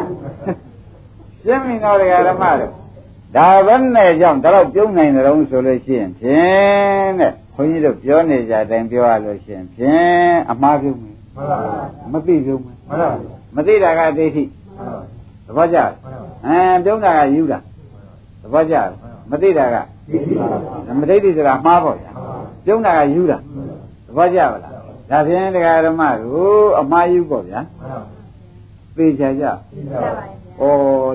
[1.44, 2.72] ရှင်းမိတော့ဒကာဓမ္မတို့
[3.37, 14.45] ဒါဘယ်နဲ့ကြောင့်ဒါတော့ပြုံးနိုင်တယ်တော့ဆိုလို့ရှိရင်ဖြင့်တဲ့ခွန်ကြီးတို့ပြောနေကြတိုင်းပြောရလို့ရှိရင်ဖြင့်အမှားပြုံးမယ်မှန်ပါဗျာမသိပြုံးမယ်မှန်ပါဗျာမသိတာကဒိဋ္ဌိ
[15.47, 15.91] သဘောကျလား
[16.47, 17.59] အဲပြုံးတာကယူတာ
[18.43, 18.89] သဘောကျလား
[19.31, 19.76] မသိတာက
[20.11, 22.11] ဒီဒီပါဗျာမဒိဋ္ဌိဆိုတာမှားပေါ့ဗျာ
[22.64, 23.39] ပြုံးတာကယူတာ
[24.07, 24.72] သဘောကျပါလား
[25.11, 28.01] ဒါဖြင့်တရားဓမ္မတို့အမှားယူပေါ့ဗျာမှန်ပါ
[28.97, 30.62] သိချာကြဒီပါဗျာ ဩ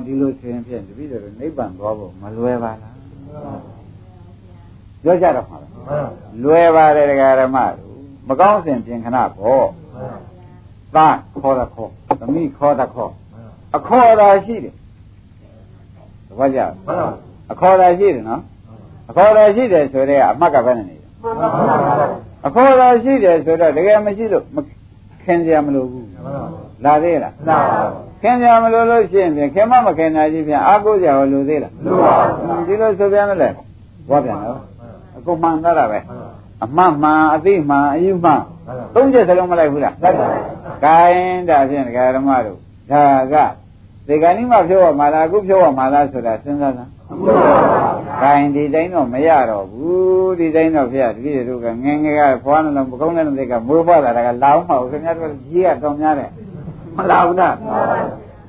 [0.06, 2.94] ဒီလိုဆိုရင်ဖြင့်တပည့်တော်တို့နိဗ္ဗာန်သွားဖို့မလွယ်ပါလား
[5.04, 5.98] ပြောကြတော့မှာပဲမှန်ပါ
[6.44, 7.94] လွယ်ပါတယ်တရားဓမ္မတို့
[8.30, 9.66] မကောင်းစဉ်ပြင်ခဏပေါ့
[10.96, 13.12] သားခေါ်တာခေါ်သမီးခေါ်တာခေါ်
[13.76, 14.74] အခေါ်တာရှိတယ်
[16.28, 17.08] သဘောကျလားမှန်ပါ
[17.52, 18.42] အခေါ်တာရှိတယ်နော်
[19.10, 22.08] အခေါ်တာရှိတယ်ဆိုတော့အမှတ်ကဘယ်နဲ့နေလဲမှန်ပါဗျာ
[22.48, 24.58] အခေါ်တာရှိတယ်ဆိုတော့တကယ်မရှိလို့မ
[25.24, 26.44] ခင်ကြမလို့ဘူးမှန်ပါ
[26.86, 33.50] လာသေးလားနာပါ ခင်ကြမလို့လို့ရှိရင်ဖြင့်ခင်မမခင်တာကြီးဖြင့်အာကိုကြရောလို့သေးလားလူပါဗျာဒီလိုဆိုပြန်မလဲ
[34.10, 34.60] ဘောပြန်တော့
[35.18, 36.00] အကုန်မှန်သားတာပဲ
[36.64, 38.42] အမှန်မှန်အသိမှန်အယူမှန်
[38.94, 40.26] သုံးချက်စလုံးမလိုက်ဘူးလားလိုက်ပါ
[40.86, 42.58] ကိုင်းဒါဖြင့်ဒကာဓမ္မတို့
[42.92, 43.04] ဒါ
[43.34, 43.36] က
[44.08, 47.34] ဒီကနေ့မှဖြုတ်ရမှာလားအခုဖြုတ်ရမှာလားဆိုတာစဉ်းစားလားမှန်ပါ
[48.22, 56.32] ဗျာကိုင်းဒီတိုင်းတော့မရတော့ဘူးဒီတိုင်းတော့ဖေရတပည့်တို့ကငယ်ငယ်ကဘွားနှလုံးပကုံးနှလုံးတွေကမိုးဖွားလာတာကလာအောင်မဟုတ်ခင်ဗျားတို့ကြီးကတော့များတယ်
[56.98, 57.56] မလာဘူးလား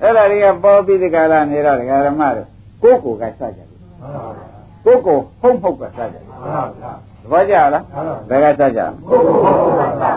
[0.03, 2.47] အဲ့ဒါတွေကပေါ်ပြီးဒီကလာနေတော့ဒကာဓမ္မတို့
[2.83, 6.93] ကိုယ့်ကိုယ်ကစကြတယ်မှန်ပါဗျာကိုယ့်ကိုယ်ဟုတ်ဟုတ်ကစကြတယ်မှန်ပါဗျာ
[7.23, 7.85] သဘောကျလား
[8.31, 8.81] ဘယ်ကစကြ
[9.11, 10.13] ကိုကိုကိုပါဗျာ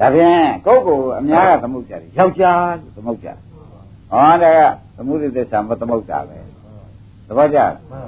[0.00, 3.36] ဒါဖြင့်ကိုယ့်ကိုယ်အများကသမုတ်ကြတယ်ယောက်ျားလို့သမုတ်ကြတယ်
[4.10, 4.60] ဟောဒါက
[4.96, 6.38] သမုဒိသစ္စာမသမုတ်တာပဲ
[7.28, 8.05] သဘောကျလားမှန်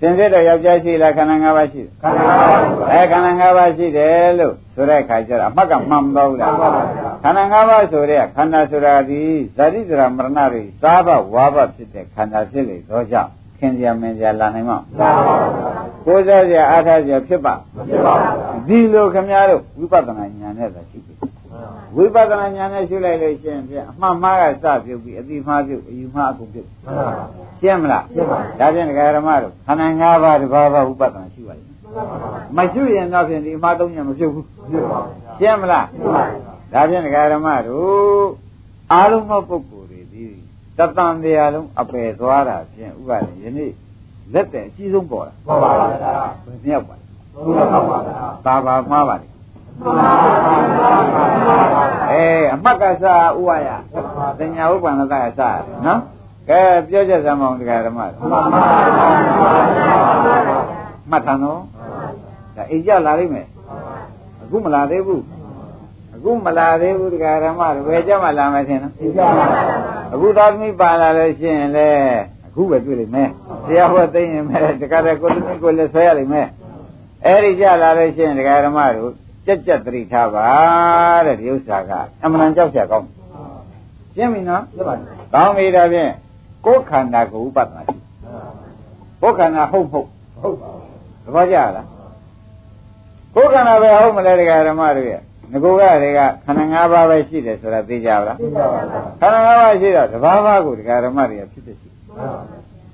[0.00, 9.22] စင်စစ်တော့ယောက်ျားရှိလားခန္ဓာ၅ပါးရှိတယ်ခန္ဓာပါဗျာအဲခန္ဓာ၅ပါးရှိတယ်လို့ဆိုတဲ့အခါကျတော့အမှတ်ကမှန်မတော့ဘူးလားမှန်ပါဗျာခန္ဓာ၅ပါးဆိုတဲ့ခန္ဓာဆိုတာဒီ
[9.56, 15.70] ဇာတိဇရာမရဏတွေစားဘဝါဘဖြစ်တဲ့ခန္ဓာဖြစ်လေတော့ကြောင့်ခင်ဗျာမင်းကြာလာနိုင်မှာမှန်ပါဗျာ
[16.06, 18.14] ကိုးစားစရာအားထားစရာဖြစ်ပါမဖြစ်ပါ
[18.68, 21.14] ဘူးဗျာဒီလိုခင်ဗျားတို့ဝိပဿနာဉာဏ်နဲ့သာရှိပြီ
[21.96, 27.24] ဝိပဿနာဉာဏ်နဲ့ရှုလိုက်လို့ရှိရင်ဖြင့်အမှန်မှားကစပြုတ်ပြီးအတိမှားပြုတ်အယူမှားအကုန်ပြုတ်မှန်ပါဗျာ
[27.60, 31.74] ရှင်းမလားရှင်းပါဒါဖြင့်ဒကာရမတို့ခန္ဓာ၅ပါးတစ်ပါးပါးဝိပဿနာရှိပါလိမ့်
[32.56, 36.22] မယ်မရှိရင်တော့ဖြင့်ဒီအမှားသုံးညမပြုတ်ဘူးဖြစ်ပါဗျာရှင်းမလားရှင်းပါ
[36.72, 38.26] ဗျာဒါဖြင့်ဒကာရမတို့
[38.92, 40.24] အားလုံးသောပုဂ္ဂိုလ်တွေဒီ
[40.78, 43.72] တတန်တရားလုံးအပယ်သွားတာဖြင့်ဥပါဒ်ယနေ့
[44.34, 45.86] လက်တဲ့အကြီးဆုံးပေါ်တာမှန်ပါဗျာ
[46.44, 47.04] ဘယ်မြောက်ပါလဲ
[47.44, 48.14] ဘုရားပါပါဗျာ
[48.46, 49.35] သာပါမှားပါလေမှန်ပါဗျာ
[52.10, 53.68] အေးအမှတ်ကစားဥဝါယ
[54.38, 56.00] တညာဥပ္ပန္နတကစားနော်
[56.48, 59.96] ကဲပြောချက်စမ်းမအောင်ဒကာရမတို့မှန်ပါဗျာ
[61.10, 61.60] မှတ်ထားနော်
[62.56, 63.46] ဒါအိမ်ကြလာလိမ့်မယ်
[64.42, 65.22] အခုမလာသေးဘူး
[66.14, 69.46] အခုမလာသေးဘူးဒကာရမတို့ဘယ်ကြမှာလာမယ်ထင်နော်ဒီကြပါဗျာ
[70.14, 71.88] အခုသားသမီးပါလာလို့ရှိရင်လေ
[72.46, 73.30] အခုပဲတွေ့လိမ့်မယ်
[73.66, 76.48] တရားဟောသိရင်မယ်တခါတည်းကိုသမီးကိုလည်းဆွဲရလိမ့်မယ်
[77.26, 79.12] အဲ့ဒီကြလာလို့ရှိရင်ဒကာရမတို့
[79.46, 80.48] ကြက်ကြက်သတိထားပါ
[81.26, 81.92] တဲ့ဒီဥစ္စာက
[82.22, 83.08] အမှန်တန်ကြောက်ကြကောင်း
[84.14, 86.12] ရှင်းပြီနော်ရှင်းပါဗျာကောင်းပြီဒါဖြင့်
[86.66, 87.96] ကိုယ်ခန္ဓာကိုဥပဒနာရှိ
[89.22, 90.08] ကိုယ်ခန္ဓာဟုတ်ဟုတ်
[90.40, 90.70] ဟုတ်ပါ
[91.24, 91.86] သဘောကျလား
[93.34, 95.20] ကိုယ်ခန္ဓာပဲဟုတ်မလဲတရားဓမ္မတွေရဲ့
[95.52, 98.36] ငကိုကတွေကခန္ဓာ၅ပါးပဲရှိတယ်ဆိုတာသိကြပါလား
[99.20, 101.88] ခန္ဓာ၅ပါးရှိတော့တဘာဘာကိုဒကာဓမ္မတွေကဖြစ်ဖြစ်ရှိ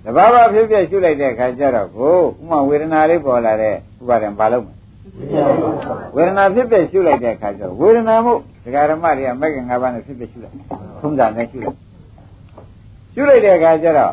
[0.05, 4.69] တဘာဘာဖြစ်ဖြစ်ရှုလိုက်တဲ့အခါကျတော့ကိုဥမာဝေဒနာလေးပေါ်လာတဲ့ဥပါဒံဘာလို့မ
[6.15, 8.35] ဝေဒနာဖြစ်ဖြစ်ရှုလိုက်တဲ့အခါကျတော့ဝေဒနာမှု
[8.65, 10.57] ဒကာဓမ္မတွေကမဂ္ဂင်၅ပါးနဲ့ဖြစ်ဖြစ်ရှုလိုက်
[11.01, 11.77] ထုံးစံနဲ့ရှုလိုက်
[13.13, 14.13] ရှုလိုက်တဲ့အခါကျတော့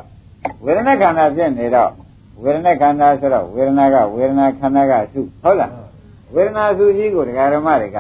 [0.66, 1.92] ဝေဒနာခန္ဓာဖြစ်နေတော့
[2.44, 5.72] ဝေဒနာခန္ဓာဆိုတော့ဝေဒနာကဝေဒနာခန္ဓာကစုဟုတ်လား
[6.34, 7.98] ဝေဒနာစုကြီးကိုဒကာဓမ္မတွေက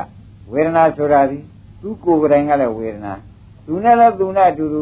[0.53, 1.37] ဝေဒနာဆိုတာဒီ
[1.81, 3.13] သူကိုယ်တိုင်ကလည်းဝေဒနာ
[3.65, 4.81] သူနဲ့လည်းသူနဲ့အတူတူ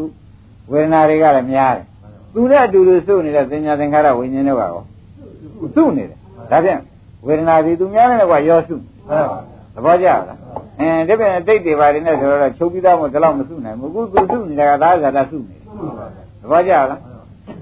[0.72, 1.86] ဝေဒနာတွေကလည်းများတယ်
[2.34, 4.82] သူနဲ့အတူတူစုနေတဲ့သင်ညာသင်္ခါရဝိညာဉ်တွေကရော
[5.76, 6.18] စုနေတယ်
[6.52, 6.80] ဒါဖြင့်
[7.28, 8.76] ဝေဒနာဒီသူများနဲ့ကရောစု
[9.76, 10.20] သဘောကျလား
[10.80, 15.62] အဲဒါပြန်တိတ်တွေပါတယ်နဲ့ဆိုတော့ချုပ်ပြီးသားမို့ဒီလောက်မစုနိုင်ဘူးအခုသူစုနေတာကသာဇာတာစုနေတယ်
[16.42, 17.00] သဘောကျလား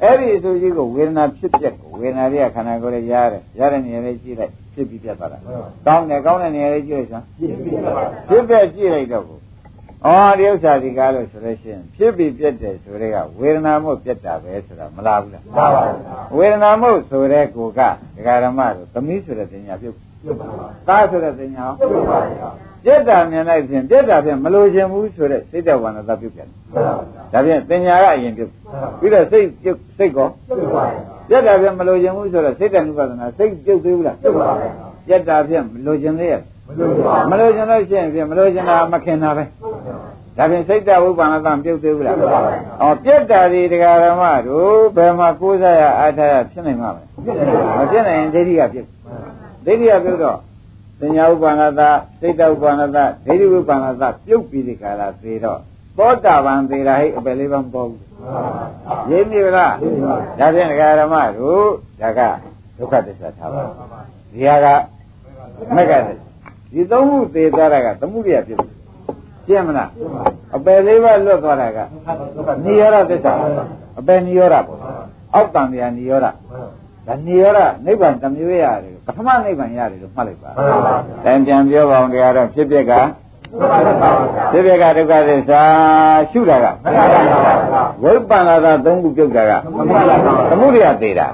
[0.03, 5.37] အဲ့ဒီအဆိုကြီးကိုဝေဒနာဖြစ်ပြက်ကိုဝေဒနာတွေကခန္ဓာကိုယ်ရဲ့ရတယ်ရတဲ့နေရာလေးကြည့်လိုက်ဖြစ်ပြီးပြတ်သွားတာ
[5.85, 7.25] ကောင်းတယ်ကောင်းတဲ့နေရာလေးကြည့်လိုက်စမ်း
[8.27, 9.37] ဖြစ်ပြက်ကြည့်လိုက်တော့ကို
[10.05, 15.83] အော်ဒီဥစ္စာဒီကားလို့ဆိုလို့ရှိရင်ဖြစ်ပြီးပြတ်တယ်ဆိုတဲ့ကဝေဒနာမှုပြတ်တာပဲဆိုတာမလားဘူးလားမှန်ပါပါ
[16.37, 17.81] ဝေဒနာမှုဆိုတဲ့ကိုက
[18.15, 22.49] ဒကာရမတို့သမီးဆိုတဲ့တင်ညာပြုတ်ပြုတ်ပါပါသားဆိုတဲ့တင်ညာပြုတ်ပါပါ
[22.85, 26.83] ပြတ်တာမြင်လိုက်ဖြင့်ပြတ်တာဖြင့်မလိုချင်ဘူးဆိုတဲ့စိတ်တဝန္တသာပြုတ်ပြန်တယ်
[27.33, 28.51] ဒါဖြင့်တင်ညာကအရင်ပြုတ်
[28.99, 30.83] ပြီးတော့စိတ်ပြုတ်စိတ်ကောပြုတ်ပါ
[31.29, 34.49] ပြတ်တာဖြင့်မလိုချင်ဘူးဆိုတော့စိတ်တဏှုပဒနာစိတ်ပြုတ်သေးဘူးလားပြုတ်ပါ
[35.07, 36.41] ပြတ်တာဖြင့်မလိုချင်သေးရဲ့
[37.29, 39.43] မလိုချင်လို့ရှိရင်ဖြင့်မလိုချင်တာမခင်တာပဲ
[40.37, 42.15] ဒါဖြင့်စိတ်တဝိပ္ပန္နသပြုတ်သေးဘူးလား။
[42.81, 47.03] အော်ပြက်တာဒီတရားဓမ္မတို့ဘယ်မှာကိုးစားရအားထားရဖြစ်နိုင်မှာမလဲ။
[47.77, 48.87] မဖြစ်နိုင်ရင်ဒိဋ္ဌိကပြုတ်။
[49.65, 50.37] ဒိဋ္ဌိကပြုတ်တော့
[50.99, 51.81] ပညာဥပ္ပန္နသ
[52.21, 55.59] စိတ်တဥပ္ပန္နသဒိဋ္ဌိဥပ္ပန္နသပြုတ်ပြီးဒီကာလသေးတော့
[55.97, 58.01] သောတာပန်သေးတာဟိအပယ်လေးပါမပေါ်ဘူး။
[59.11, 59.73] ရင်းပြီလား။
[60.39, 61.65] ဒါဖြင့်တရားဓမ္မတို့
[62.01, 62.21] ဒါက
[62.77, 63.63] ဒုက္ခသစ္စာထားပါ။
[64.33, 64.67] ဒီဟာက
[65.75, 66.09] မက္ကသ
[66.75, 68.69] ဒီသုံးခုသေးသွားတာကသမှုရိယဖြစ်တယ်
[69.47, 69.89] ရှင်းမလား
[70.55, 71.79] အပယ်လေးပါလွတ်သွားတာက
[72.65, 73.33] နိရောဓသစ္စာ
[73.99, 74.79] အပယ်နိရောဓပေါ့
[75.33, 76.27] အောက်တန်တရားနိရောဓ
[77.07, 80.51] ဒါနိရောဓနိဗ္ဗာန်တစ်မျိုးရတယ်ပထမနိဗ္ဗာန်ရတယ်လို့မှတ်လိုက်ပါ
[81.25, 82.93] တန်ပြန်ပြောပါအောင်တရားတော့ဖြစ်ဖြစ်က
[84.51, 85.63] ဖြစ်ဖြစ်ကဒုက္ခသစ္စာ
[86.31, 86.65] ရှုတာက
[88.03, 89.51] ဝိပ္ပန္နသာသုံးခုပြုတ်တာက
[90.49, 91.27] သမုဒိယသေးတာ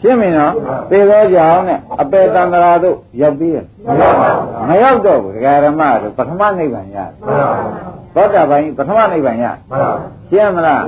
[0.00, 0.52] ရှင်းပြီနော်
[0.90, 3.58] သေသောကြောင့်နဲ့အပေတန္တရာတို့ရောက်ပြီးရ
[4.68, 7.10] မရောက်တော့ဘူးဒကာရမတို့ပထမနိဗ္ဗာန်ရတယ်
[8.14, 9.46] သောတာပန်ပထမနိဗ္ဗာန်ရ
[10.30, 10.82] ရှင်းမလား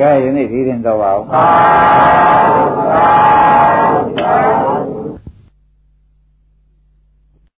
[0.00, 1.22] ကဲယနေ့ဒီရင်တော့ပါဦး